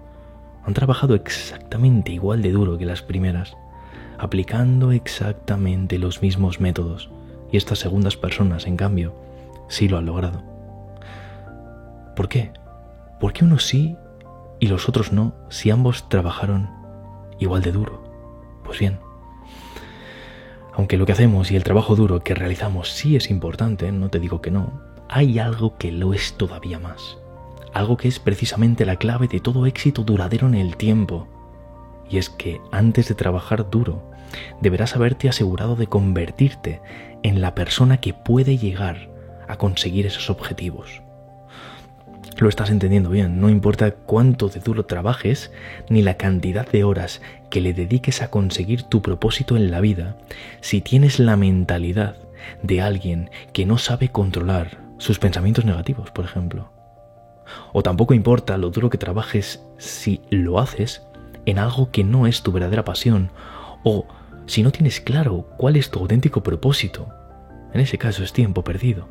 han 0.68 0.74
trabajado 0.74 1.16
exactamente 1.16 2.12
igual 2.12 2.42
de 2.42 2.52
duro 2.52 2.78
que 2.78 2.86
las 2.86 3.02
primeras, 3.02 3.56
aplicando 4.18 4.92
exactamente 4.92 5.98
los 5.98 6.22
mismos 6.22 6.60
métodos, 6.60 7.10
y 7.50 7.56
estas 7.56 7.80
segundas 7.80 8.18
personas, 8.18 8.68
en 8.68 8.76
cambio, 8.76 9.16
sí 9.70 9.88
lo 9.88 9.98
han 9.98 10.06
logrado. 10.06 10.44
¿Por 12.18 12.28
qué? 12.28 12.52
¿Por 13.18 13.32
qué 13.32 13.46
unos 13.46 13.66
sí 13.66 13.96
y 14.60 14.68
los 14.68 14.90
otros 14.90 15.14
no 15.14 15.34
si 15.48 15.72
ambos 15.72 16.10
trabajaron 16.10 16.70
igual 17.40 17.62
de 17.62 17.72
duro? 17.72 18.04
Pues 18.66 18.78
bien, 18.78 19.00
aunque 20.74 20.98
lo 20.98 21.06
que 21.06 21.14
hacemos 21.14 21.50
y 21.50 21.56
el 21.56 21.64
trabajo 21.64 21.96
duro 21.96 22.20
que 22.20 22.36
realizamos 22.36 22.92
sí 22.92 23.16
es 23.16 23.30
importante, 23.30 23.90
no 23.94 24.10
te 24.10 24.20
digo 24.20 24.42
que 24.42 24.52
no, 24.52 24.82
hay 25.08 25.40
algo 25.40 25.78
que 25.78 25.94
lo 25.94 26.14
es 26.14 26.34
todavía 26.34 26.78
más 26.78 27.18
algo 27.74 27.98
que 27.98 28.08
es 28.08 28.20
precisamente 28.20 28.86
la 28.86 28.98
clave 28.98 29.28
de 29.28 29.40
todo 29.40 29.66
éxito 29.66 30.04
duradero 30.04 30.48
en 30.48 30.56
el 30.56 30.78
tiempo. 30.78 31.28
Y 32.10 32.18
es 32.18 32.30
que 32.30 32.62
antes 32.72 33.08
de 33.08 33.16
trabajar 33.16 33.70
duro, 33.70 34.12
deberás 34.62 34.96
haberte 34.96 35.30
asegurado 35.30 35.76
de 35.76 35.88
convertirte 35.88 36.82
en 37.24 37.42
la 37.42 37.56
persona 37.56 37.98
que 37.98 38.14
puede 38.14 38.58
llegar 38.58 39.10
a 39.48 39.58
conseguir 39.58 40.06
esos 40.06 40.30
objetivos. 40.30 41.02
Lo 42.38 42.50
estás 42.50 42.70
entendiendo 42.70 43.10
bien, 43.10 43.42
no 43.42 43.50
importa 43.50 43.92
cuánto 43.92 44.48
de 44.48 44.60
duro 44.60 44.86
trabajes 44.86 45.52
ni 45.90 46.04
la 46.04 46.18
cantidad 46.18 46.70
de 46.70 46.84
horas 46.84 47.22
que 47.50 47.62
le 47.62 47.74
dediques 47.74 48.22
a 48.22 48.30
conseguir 48.30 48.84
tu 48.84 49.02
propósito 49.02 49.58
en 49.58 49.72
la 49.72 49.82
vida, 49.82 50.18
si 50.62 50.82
tienes 50.82 51.18
la 51.18 51.36
mentalidad 51.36 52.16
de 52.62 52.82
alguien 52.82 53.32
que 53.54 53.66
no 53.66 53.80
sabe 53.80 54.10
controlar 54.10 54.78
sus 55.00 55.18
pensamientos 55.18 55.66
negativos, 55.66 56.12
por 56.12 56.26
ejemplo, 56.26 56.70
o 57.74 57.84
tampoco 57.84 58.14
importa 58.14 58.58
lo 58.58 58.70
duro 58.70 58.90
que 58.90 58.98
trabajes 58.98 59.64
si 59.78 60.22
lo 60.30 60.60
haces 60.60 61.04
en 61.46 61.60
algo 61.60 61.92
que 61.92 62.04
no 62.04 62.28
es 62.28 62.44
tu 62.44 62.52
verdadera 62.52 62.84
pasión 62.84 63.32
o 63.84 64.06
si 64.46 64.64
no 64.64 64.72
tienes 64.72 65.02
claro 65.02 65.48
cuál 65.58 65.76
es 65.76 65.90
tu 65.90 66.00
auténtico 66.00 66.44
propósito. 66.44 67.08
En 67.74 67.82
ese 67.82 67.98
caso 67.98 68.24
es 68.24 68.34
tiempo 68.34 68.64
perdido. 68.64 69.08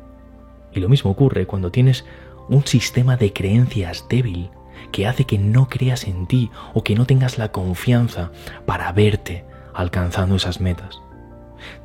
Y 0.73 0.79
lo 0.79 0.89
mismo 0.89 1.11
ocurre 1.11 1.45
cuando 1.45 1.71
tienes 1.71 2.05
un 2.49 2.65
sistema 2.65 3.17
de 3.17 3.33
creencias 3.33 4.05
débil 4.09 4.49
que 4.91 5.07
hace 5.07 5.25
que 5.25 5.37
no 5.37 5.67
creas 5.69 6.05
en 6.05 6.27
ti 6.27 6.51
o 6.73 6.83
que 6.83 6.95
no 6.95 7.05
tengas 7.05 7.37
la 7.37 7.51
confianza 7.51 8.31
para 8.65 8.91
verte 8.91 9.45
alcanzando 9.73 10.35
esas 10.35 10.59
metas. 10.59 11.01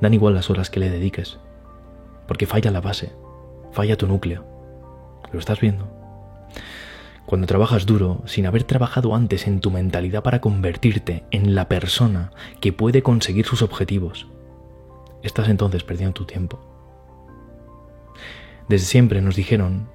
Dan 0.01 0.15
igual 0.15 0.35
las 0.35 0.51
horas 0.51 0.71
que 0.71 0.81
le 0.81 0.91
dediques, 0.91 1.38
porque 2.27 2.47
falla 2.47 2.71
la 2.71 2.81
base, 2.81 3.12
falla 3.73 3.97
tu 3.97 4.07
núcleo. 4.07 4.45
¿Lo 5.33 5.38
estás 5.38 5.61
viendo? 5.61 6.02
Cuando 7.33 7.47
trabajas 7.47 7.87
duro, 7.87 8.21
sin 8.27 8.45
haber 8.45 8.64
trabajado 8.64 9.14
antes 9.14 9.47
en 9.47 9.61
tu 9.61 9.71
mentalidad 9.71 10.23
para 10.23 10.42
convertirte 10.42 11.25
en 11.31 11.55
la 11.55 11.66
persona 11.66 12.31
que 12.61 12.75
puede 12.75 13.03
conseguir 13.03 13.47
sus 13.47 13.62
objetivos, 13.62 14.27
estás 15.23 15.49
entonces 15.49 15.83
perdiendo 15.83 16.12
tu 16.12 16.27
tiempo. 16.27 16.61
Desde 18.68 18.85
siempre 18.85 19.23
nos 19.23 19.35
dijeron 19.35 19.88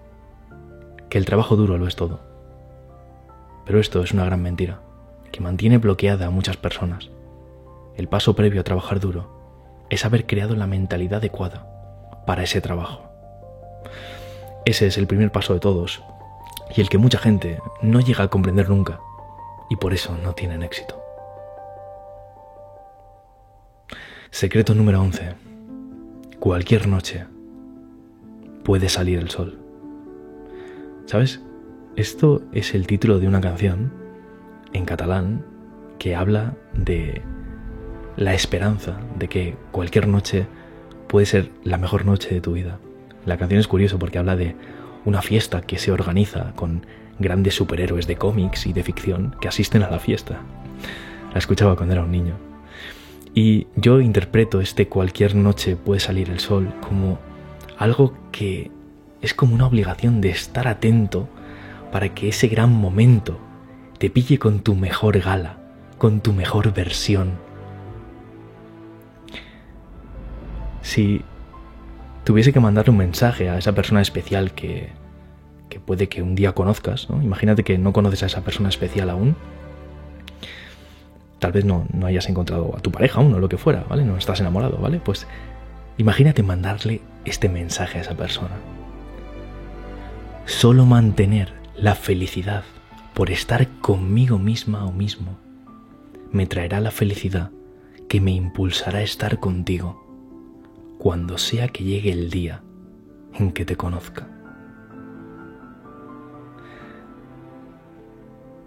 que 1.11 1.19
el 1.19 1.25
trabajo 1.25 1.55
duro 1.55 1.77
lo 1.77 1.85
es 1.87 1.95
todo. 1.95 2.21
Pero 3.67 3.79
esto 3.79 4.01
es 4.01 4.13
una 4.13 4.25
gran 4.25 4.41
mentira, 4.41 4.81
que 5.31 5.39
mantiene 5.39 5.77
bloqueada 5.77 6.25
a 6.25 6.31
muchas 6.31 6.57
personas. 6.57 7.11
El 7.97 8.07
paso 8.07 8.35
previo 8.35 8.61
a 8.61 8.63
trabajar 8.63 8.99
duro 8.99 9.85
es 9.91 10.05
haber 10.05 10.25
creado 10.25 10.55
la 10.55 10.65
mentalidad 10.65 11.19
adecuada 11.19 11.67
para 12.25 12.41
ese 12.41 12.61
trabajo. 12.61 13.11
Ese 14.65 14.87
es 14.87 14.97
el 14.97 15.05
primer 15.05 15.31
paso 15.31 15.53
de 15.53 15.59
todos 15.59 16.01
y 16.75 16.81
el 16.81 16.89
que 16.89 16.97
mucha 16.97 17.17
gente 17.17 17.59
no 17.81 17.99
llega 17.99 18.23
a 18.23 18.29
comprender 18.29 18.69
nunca 18.69 18.99
y 19.69 19.75
por 19.75 19.93
eso 19.93 20.17
no 20.23 20.33
tienen 20.33 20.63
éxito. 20.63 21.01
Secreto 24.31 24.75
número 24.75 25.01
11. 25.01 25.35
Cualquier 26.39 26.87
noche 26.87 27.25
puede 28.63 28.89
salir 28.89 29.19
el 29.19 29.29
sol. 29.29 29.57
¿Sabes? 31.05 31.41
Esto 31.95 32.43
es 32.51 32.75
el 32.75 32.85
título 32.85 33.19
de 33.19 33.27
una 33.27 33.41
canción 33.41 33.91
en 34.73 34.85
catalán 34.85 35.45
que 35.97 36.15
habla 36.15 36.53
de 36.73 37.21
la 38.17 38.33
esperanza 38.33 38.99
de 39.17 39.27
que 39.27 39.55
cualquier 39.71 40.07
noche 40.07 40.47
puede 41.07 41.25
ser 41.25 41.49
la 41.63 41.77
mejor 41.77 42.05
noche 42.05 42.33
de 42.33 42.41
tu 42.41 42.53
vida. 42.53 42.79
La 43.25 43.37
canción 43.37 43.59
es 43.59 43.67
curiosa 43.67 43.97
porque 43.97 44.19
habla 44.19 44.35
de 44.35 44.55
una 45.07 45.21
fiesta 45.21 45.61
que 45.61 45.77
se 45.77 45.93
organiza 45.93 46.51
con 46.57 46.85
grandes 47.17 47.55
superhéroes 47.55 48.07
de 48.07 48.17
cómics 48.17 48.67
y 48.67 48.73
de 48.73 48.83
ficción 48.83 49.37
que 49.39 49.47
asisten 49.47 49.81
a 49.81 49.89
la 49.89 49.99
fiesta. 49.99 50.41
La 51.31 51.39
escuchaba 51.39 51.77
cuando 51.77 51.93
era 51.93 52.03
un 52.03 52.11
niño. 52.11 52.35
Y 53.33 53.67
yo 53.77 54.01
interpreto 54.01 54.59
este 54.59 54.89
cualquier 54.89 55.33
noche 55.33 55.77
puede 55.77 56.01
salir 56.01 56.29
el 56.29 56.41
sol 56.41 56.73
como 56.85 57.19
algo 57.77 58.17
que 58.33 58.69
es 59.21 59.33
como 59.33 59.55
una 59.55 59.65
obligación 59.65 60.19
de 60.19 60.29
estar 60.31 60.67
atento 60.67 61.29
para 61.93 62.13
que 62.13 62.27
ese 62.27 62.49
gran 62.49 62.73
momento 62.73 63.39
te 63.99 64.09
pille 64.09 64.37
con 64.37 64.59
tu 64.59 64.75
mejor 64.75 65.19
gala, 65.19 65.57
con 65.97 66.19
tu 66.19 66.33
mejor 66.33 66.73
versión. 66.73 67.31
Si 70.81 71.21
tuviese 72.27 72.51
que 72.51 72.59
mandar 72.59 72.89
un 72.89 72.97
mensaje 72.97 73.49
a 73.49 73.57
esa 73.57 73.71
persona 73.71 74.01
especial 74.01 74.51
que, 74.51 74.89
que 75.69 75.79
puede 75.79 76.09
que 76.09 76.21
un 76.21 76.35
día 76.35 76.51
conozcas, 76.51 77.09
¿no? 77.09 77.23
imagínate 77.23 77.63
que 77.63 77.77
no 77.77 77.93
conoces 77.93 78.21
a 78.21 78.25
esa 78.25 78.41
persona 78.41 78.67
especial 78.67 79.09
aún, 79.09 79.37
tal 81.39 81.53
vez 81.53 81.63
no, 81.63 81.87
no 81.93 82.05
hayas 82.05 82.27
encontrado 82.27 82.75
a 82.75 82.81
tu 82.81 82.91
pareja 82.91 83.21
aún 83.21 83.33
o 83.33 83.39
lo 83.39 83.47
que 83.47 83.55
fuera, 83.55 83.85
¿vale? 83.87 84.03
No 84.03 84.17
estás 84.17 84.41
enamorado, 84.41 84.77
¿vale? 84.77 84.99
Pues 84.99 85.25
imagínate 85.97 86.43
mandarle 86.43 86.99
este 87.23 87.47
mensaje 87.47 87.99
a 87.99 88.01
esa 88.01 88.15
persona. 88.15 88.57
Solo 90.43 90.85
mantener 90.85 91.53
la 91.77 91.95
felicidad 91.95 92.65
por 93.13 93.31
estar 93.31 93.69
conmigo 93.79 94.37
misma 94.37 94.83
o 94.83 94.91
mismo 94.91 95.37
me 96.33 96.45
traerá 96.45 96.81
la 96.81 96.91
felicidad 96.91 97.51
que 98.09 98.19
me 98.19 98.31
impulsará 98.31 98.99
a 98.99 99.03
estar 99.03 99.39
contigo 99.39 100.06
cuando 100.97 101.37
sea 101.37 101.67
que 101.67 101.83
llegue 101.83 102.11
el 102.11 102.29
día 102.29 102.63
en 103.33 103.51
que 103.51 103.65
te 103.65 103.75
conozca. 103.75 104.27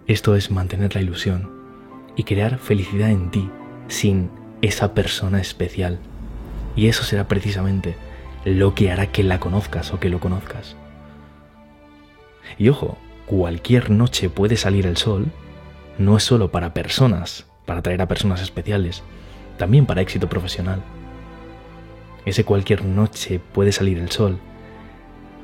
Esto 0.07 0.35
es 0.35 0.51
mantener 0.51 0.95
la 0.95 1.03
ilusión 1.03 1.51
y 2.17 2.25
crear 2.25 2.59
felicidad 2.59 3.11
en 3.11 3.31
ti 3.31 3.49
sin 3.89 4.31
esa 4.63 4.95
persona 4.95 5.41
especial. 5.41 5.99
Y 6.77 6.89
eso 6.89 7.05
será 7.05 7.29
precisamente 7.29 7.97
lo 8.45 8.75
que 8.75 8.91
hará 8.91 9.07
que 9.07 9.23
la 9.23 9.41
conozcas 9.41 9.93
o 9.93 10.01
que 10.01 10.09
lo 10.09 10.21
conozcas. 10.21 10.77
Y 12.59 12.69
ojo, 12.69 12.99
cualquier 13.27 13.91
noche 13.91 14.31
puede 14.31 14.57
salir 14.57 14.87
el 14.87 14.97
sol, 14.97 15.27
no 15.99 16.17
es 16.17 16.25
solo 16.25 16.51
para 16.51 16.75
personas, 16.75 17.47
para 17.67 17.81
atraer 17.81 18.03
a 18.03 18.09
personas 18.09 18.41
especiales, 18.41 19.03
también 19.59 19.87
para 19.87 20.01
éxito 20.01 20.29
profesional. 20.29 20.83
Ese 22.25 22.45
cualquier 22.45 22.85
noche 22.85 23.41
puede 23.53 23.73
salir 23.73 23.99
el 23.99 24.11
sol, 24.11 24.39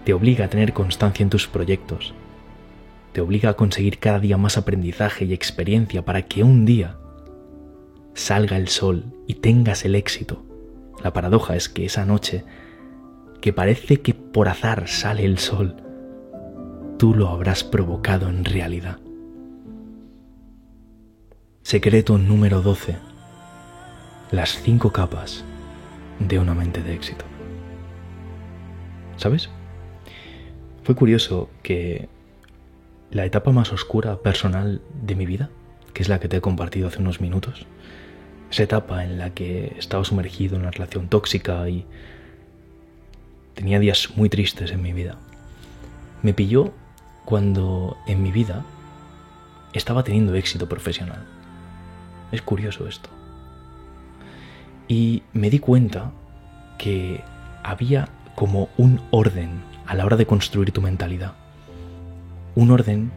te 0.04 0.12
obliga 0.12 0.44
a 0.44 0.48
tener 0.48 0.72
constancia 0.72 1.22
en 1.22 1.30
tus 1.30 1.48
proyectos, 1.48 2.14
te 3.12 3.20
obliga 3.20 3.50
a 3.50 3.54
conseguir 3.54 3.98
cada 3.98 4.20
día 4.20 4.36
más 4.36 4.58
aprendizaje 4.58 5.24
y 5.24 5.32
experiencia 5.32 6.04
para 6.04 6.22
que 6.22 6.42
un 6.42 6.66
día 6.66 6.98
salga 8.14 8.56
el 8.56 8.68
sol 8.68 9.14
y 9.26 9.34
tengas 9.34 9.84
el 9.84 9.94
éxito. 9.94 10.44
La 11.02 11.12
paradoja 11.12 11.56
es 11.56 11.68
que 11.68 11.86
esa 11.86 12.04
noche, 12.04 12.44
que 13.40 13.52
parece 13.52 14.00
que 14.00 14.14
por 14.14 14.48
azar 14.48 14.86
sale 14.86 15.24
el 15.24 15.38
sol, 15.38 15.76
tú 16.98 17.14
lo 17.14 17.28
habrás 17.28 17.64
provocado 17.64 18.28
en 18.28 18.44
realidad. 18.44 18.98
Secreto 21.62 22.16
número 22.18 22.60
12. 22.60 22.96
Las 24.30 24.60
cinco 24.62 24.92
capas 24.92 25.44
de 26.18 26.38
una 26.38 26.54
mente 26.54 26.82
de 26.82 26.94
éxito. 26.94 27.24
¿Sabes? 29.16 29.48
Fue 30.82 30.94
curioso 30.94 31.50
que 31.62 32.08
la 33.10 33.24
etapa 33.24 33.50
más 33.52 33.72
oscura 33.72 34.20
personal 34.22 34.80
de 35.02 35.14
mi 35.14 35.26
vida, 35.26 35.50
que 35.92 36.02
es 36.02 36.08
la 36.08 36.20
que 36.20 36.28
te 36.28 36.36
he 36.36 36.40
compartido 36.40 36.88
hace 36.88 37.00
unos 37.00 37.20
minutos, 37.20 37.66
esa 38.50 38.62
etapa 38.62 39.04
en 39.04 39.18
la 39.18 39.30
que 39.30 39.74
estaba 39.78 40.04
sumergido 40.04 40.56
en 40.56 40.62
una 40.62 40.70
relación 40.70 41.08
tóxica 41.08 41.68
y 41.68 41.86
tenía 43.54 43.78
días 43.78 44.10
muy 44.16 44.28
tristes 44.28 44.70
en 44.70 44.82
mi 44.82 44.92
vida, 44.92 45.18
me 46.22 46.34
pilló 46.34 46.72
cuando 47.24 47.96
en 48.06 48.22
mi 48.22 48.30
vida 48.30 48.64
estaba 49.72 50.04
teniendo 50.04 50.34
éxito 50.34 50.68
profesional. 50.68 51.24
Es 52.32 52.42
curioso 52.42 52.86
esto. 52.86 53.08
Y 54.88 55.22
me 55.32 55.50
di 55.50 55.58
cuenta 55.58 56.12
que 56.78 57.22
había 57.62 58.08
como 58.34 58.68
un 58.76 59.00
orden 59.10 59.62
a 59.86 59.94
la 59.94 60.04
hora 60.04 60.16
de 60.16 60.26
construir 60.26 60.72
tu 60.72 60.82
mentalidad 60.82 61.34
un 62.56 62.70
orden 62.70 63.12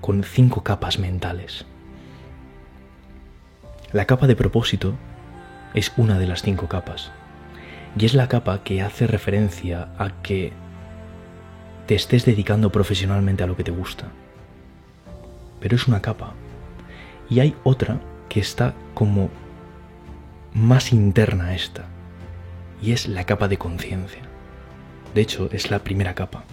con 0.00 0.24
cinco 0.24 0.64
capas 0.64 0.98
mentales. 0.98 1.66
La 3.92 4.06
capa 4.06 4.26
de 4.26 4.34
propósito 4.34 4.94
es 5.74 5.92
una 5.96 6.18
de 6.18 6.26
las 6.26 6.42
cinco 6.42 6.66
capas 6.66 7.12
y 7.96 8.06
es 8.06 8.14
la 8.14 8.28
capa 8.28 8.64
que 8.64 8.80
hace 8.80 9.06
referencia 9.06 9.90
a 9.98 10.22
que 10.22 10.52
te 11.86 11.94
estés 11.94 12.24
dedicando 12.24 12.72
profesionalmente 12.72 13.42
a 13.44 13.46
lo 13.46 13.56
que 13.56 13.64
te 13.64 13.70
gusta. 13.70 14.06
Pero 15.60 15.76
es 15.76 15.86
una 15.86 16.00
capa. 16.00 16.32
Y 17.28 17.40
hay 17.40 17.54
otra 17.64 18.00
que 18.30 18.40
está 18.40 18.74
como 18.94 19.28
más 20.54 20.92
interna 20.92 21.54
esta. 21.54 21.84
Y 22.82 22.92
es 22.92 23.06
la 23.08 23.24
capa 23.24 23.48
de 23.48 23.58
conciencia. 23.58 24.22
De 25.14 25.20
hecho, 25.20 25.48
es 25.52 25.70
la 25.70 25.80
primera 25.80 26.14
capa. 26.14 26.44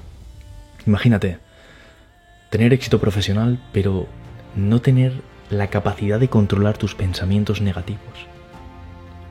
Imagínate, 0.86 1.40
tener 2.50 2.74
éxito 2.74 3.00
profesional, 3.00 3.60
pero 3.72 4.08
no 4.56 4.82
tener 4.82 5.22
la 5.50 5.68
capacidad 5.68 6.20
de 6.20 6.30
controlar 6.30 6.78
tus 6.78 6.96
pensamientos 6.96 7.62
negativos. 7.62 8.28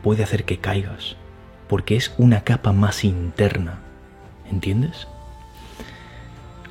Puede 0.03 0.23
hacer 0.23 0.45
que 0.45 0.59
caigas, 0.59 1.17
porque 1.69 1.97
es 1.97 2.15
una 2.19 2.43
capa 2.43 2.73
más 2.73 3.05
interna. 3.05 3.81
¿Entiendes? 4.51 5.09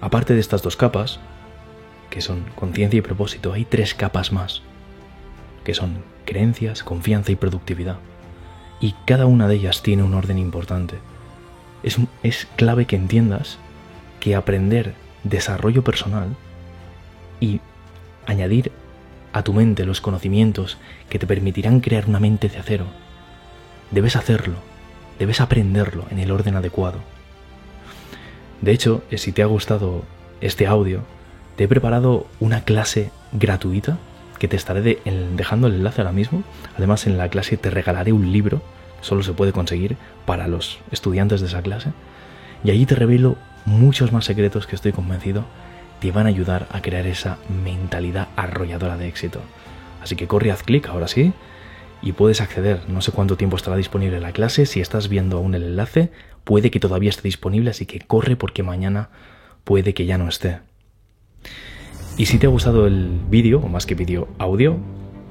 Aparte 0.02 0.34
de 0.34 0.40
estas 0.40 0.62
dos 0.62 0.78
capas, 0.78 1.20
que 2.10 2.22
son 2.22 2.46
conciencia 2.56 2.98
y 2.98 3.02
propósito, 3.02 3.54
hay 3.54 3.66
tres 3.66 3.94
capas 3.94 4.32
más, 4.32 4.62
que 5.64 5.74
son 5.74 6.04
creencias, 6.26 6.84
confianza 6.84 7.32
y 7.32 7.36
productividad. 7.36 7.98
Y 8.80 8.96
cada 9.06 9.26
una 9.26 9.48
de 9.48 9.56
ellas 9.56 9.82
tiene 9.82 10.04
un 10.04 10.14
orden 10.14 10.38
importante. 10.38 10.98
Es, 11.84 11.98
es 12.24 12.48
clave 12.56 12.86
que 12.86 12.96
entiendas 12.96 13.58
que 14.20 14.36
aprender 14.36 14.94
desarrollo 15.24 15.84
personal 15.84 16.36
y 17.40 17.62
añadir 18.26 18.72
a 19.34 19.44
tu 19.44 19.54
mente 19.54 19.86
los 19.86 20.02
conocimientos 20.02 20.78
que 21.10 21.20
te 21.20 21.28
permitirán 21.28 21.82
crear 21.82 22.08
una 22.08 22.20
mente 22.20 22.50
de 22.50 22.58
acero. 22.58 22.86
Debes 23.92 24.16
hacerlo, 24.16 24.56
debes 25.20 25.42
aprenderlo 25.42 26.06
en 26.10 26.20
el 26.20 26.32
orden 26.32 26.56
adecuado. 26.56 27.00
De 28.62 28.72
hecho, 28.72 29.04
eh, 29.12 29.18
si 29.18 29.32
te 29.32 29.44
ha 29.44 29.46
gustado 29.46 30.04
este 30.42 30.68
audio, 30.68 31.02
te 31.56 31.66
he 31.66 31.68
preparado 31.68 32.28
una 32.40 32.62
clase 32.62 33.12
gratuita 33.34 33.98
que 34.38 34.48
te 34.48 34.56
estaré 34.56 35.00
dejando 35.36 35.68
el 35.68 35.76
enlace 35.76 36.02
ahora 36.02 36.14
mismo. 36.14 36.44
Además, 36.78 37.08
en 37.08 37.18
la 37.18 37.30
clase 37.30 37.58
te 37.58 37.70
regalaré 37.70 38.12
un 38.12 38.32
libro, 38.32 38.62
solo 39.02 39.24
se 39.24 39.34
puede 39.34 39.52
conseguir 39.52 39.98
para 40.26 40.48
los 40.48 40.80
estudiantes 40.92 41.42
de 41.42 41.48
esa 41.48 41.62
clase. 41.62 41.92
Y 42.64 42.72
allí 42.72 42.86
te 42.86 42.96
revelo 42.96 43.38
muchos 43.66 44.12
más 44.12 44.26
secretos 44.26 44.68
que 44.68 44.76
estoy 44.76 44.92
convencido 44.92 45.46
te 46.00 46.12
van 46.12 46.26
a 46.26 46.30
ayudar 46.30 46.68
a 46.72 46.82
crear 46.82 47.06
esa 47.08 47.38
mentalidad 47.64 48.28
arrolladora 48.36 48.98
de 48.98 49.08
éxito. 49.08 49.42
Así 50.02 50.16
que 50.16 50.28
corre, 50.28 50.52
haz 50.52 50.64
clic 50.64 50.88
ahora 50.88 51.08
sí 51.08 51.34
y 52.02 52.12
puedes 52.12 52.42
acceder. 52.42 52.82
No 52.88 53.02
sé 53.02 53.12
cuánto 53.12 53.38
tiempo 53.38 53.56
estará 53.56 53.78
disponible 53.78 54.20
la 54.20 54.32
clase. 54.32 54.66
Si 54.66 54.82
estás 54.82 55.10
viendo 55.10 55.38
aún 55.38 55.56
el 55.56 55.64
enlace, 55.64 56.12
puede 56.44 56.70
que 56.70 56.80
todavía 56.80 57.10
esté 57.10 57.24
disponible, 57.24 57.72
así 57.72 57.86
que 57.86 58.00
corre 58.00 58.36
porque 58.36 58.64
mañana 58.64 59.10
puede 59.64 59.94
que 59.94 60.06
ya 60.06 60.18
no 60.18 60.28
esté. 60.28 60.60
Y 62.18 62.28
si 62.28 62.38
te 62.38 62.48
ha 62.48 62.50
gustado 62.50 62.88
el 62.88 63.10
vídeo, 63.30 63.60
o 63.60 63.68
más 63.68 63.86
que 63.86 63.94
vídeo, 63.94 64.30
audio, 64.38 64.78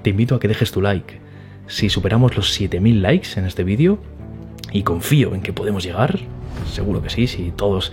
te 0.03 0.11
invito 0.11 0.35
a 0.35 0.41
que 0.41 0.49
dejes 0.49 0.71
tu 0.71 0.83
like. 0.83 1.19
Si 1.67 1.89
superamos 1.89 2.37
los 2.37 2.53
7000 2.53 3.01
likes 3.01 3.29
en 3.41 3.47
este 3.47 3.65
vídeo, 3.65 3.99
y 4.71 4.83
confío 4.83 5.35
en 5.35 5.41
que 5.41 5.55
podemos 5.55 5.83
llegar, 5.83 6.19
seguro 6.71 7.01
que 7.01 7.09
sí, 7.09 7.27
si 7.27 7.53
todos 7.57 7.93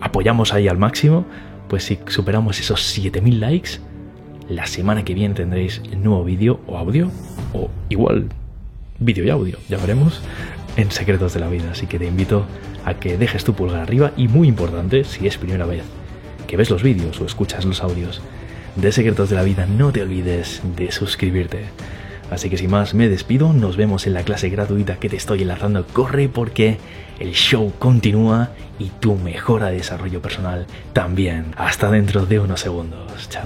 apoyamos 0.00 0.52
ahí 0.52 0.68
al 0.68 0.76
máximo, 0.76 1.24
pues 1.68 1.84
si 1.84 1.98
superamos 2.08 2.60
esos 2.60 2.82
7000 2.82 3.40
likes, 3.40 3.70
la 4.50 4.66
semana 4.66 5.02
que 5.04 5.14
viene 5.14 5.34
tendréis 5.34 5.80
nuevo 5.96 6.24
vídeo 6.24 6.60
o 6.66 6.76
audio, 6.76 7.10
o 7.54 7.70
igual 7.88 8.28
vídeo 8.98 9.24
y 9.24 9.30
audio, 9.30 9.58
ya 9.68 9.78
veremos, 9.78 10.20
en 10.76 10.90
Secretos 10.90 11.32
de 11.32 11.40
la 11.40 11.48
Vida. 11.48 11.70
Así 11.70 11.86
que 11.86 11.98
te 11.98 12.06
invito 12.06 12.44
a 12.84 12.94
que 12.94 13.16
dejes 13.16 13.44
tu 13.44 13.54
pulgar 13.54 13.80
arriba 13.80 14.12
y 14.14 14.28
muy 14.28 14.48
importante, 14.48 15.04
si 15.04 15.26
es 15.26 15.38
primera 15.38 15.64
vez 15.64 15.84
que 16.46 16.56
ves 16.56 16.70
los 16.70 16.82
vídeos 16.82 17.20
o 17.20 17.26
escuchas 17.26 17.64
los 17.64 17.82
audios 17.82 18.20
de 18.76 18.92
Secretos 18.92 19.30
de 19.30 19.36
la 19.36 19.42
Vida, 19.42 19.66
no 19.66 19.92
te 19.92 20.02
olvides 20.02 20.62
de 20.76 20.90
suscribirte. 20.90 21.66
Así 22.30 22.50
que 22.50 22.56
sin 22.56 22.70
más, 22.70 22.94
me 22.94 23.08
despido, 23.08 23.52
nos 23.52 23.76
vemos 23.76 24.06
en 24.06 24.14
la 24.14 24.22
clase 24.22 24.48
gratuita 24.48 24.96
que 24.96 25.08
te 25.08 25.16
estoy 25.16 25.42
enlazando. 25.42 25.86
Corre 25.86 26.28
porque 26.28 26.78
el 27.20 27.32
show 27.32 27.72
continúa 27.78 28.50
y 28.78 28.88
tu 28.88 29.14
mejora 29.14 29.66
de 29.66 29.76
desarrollo 29.76 30.20
personal 30.20 30.66
también. 30.92 31.52
Hasta 31.56 31.90
dentro 31.90 32.26
de 32.26 32.40
unos 32.40 32.60
segundos. 32.60 33.28
Chao. 33.28 33.44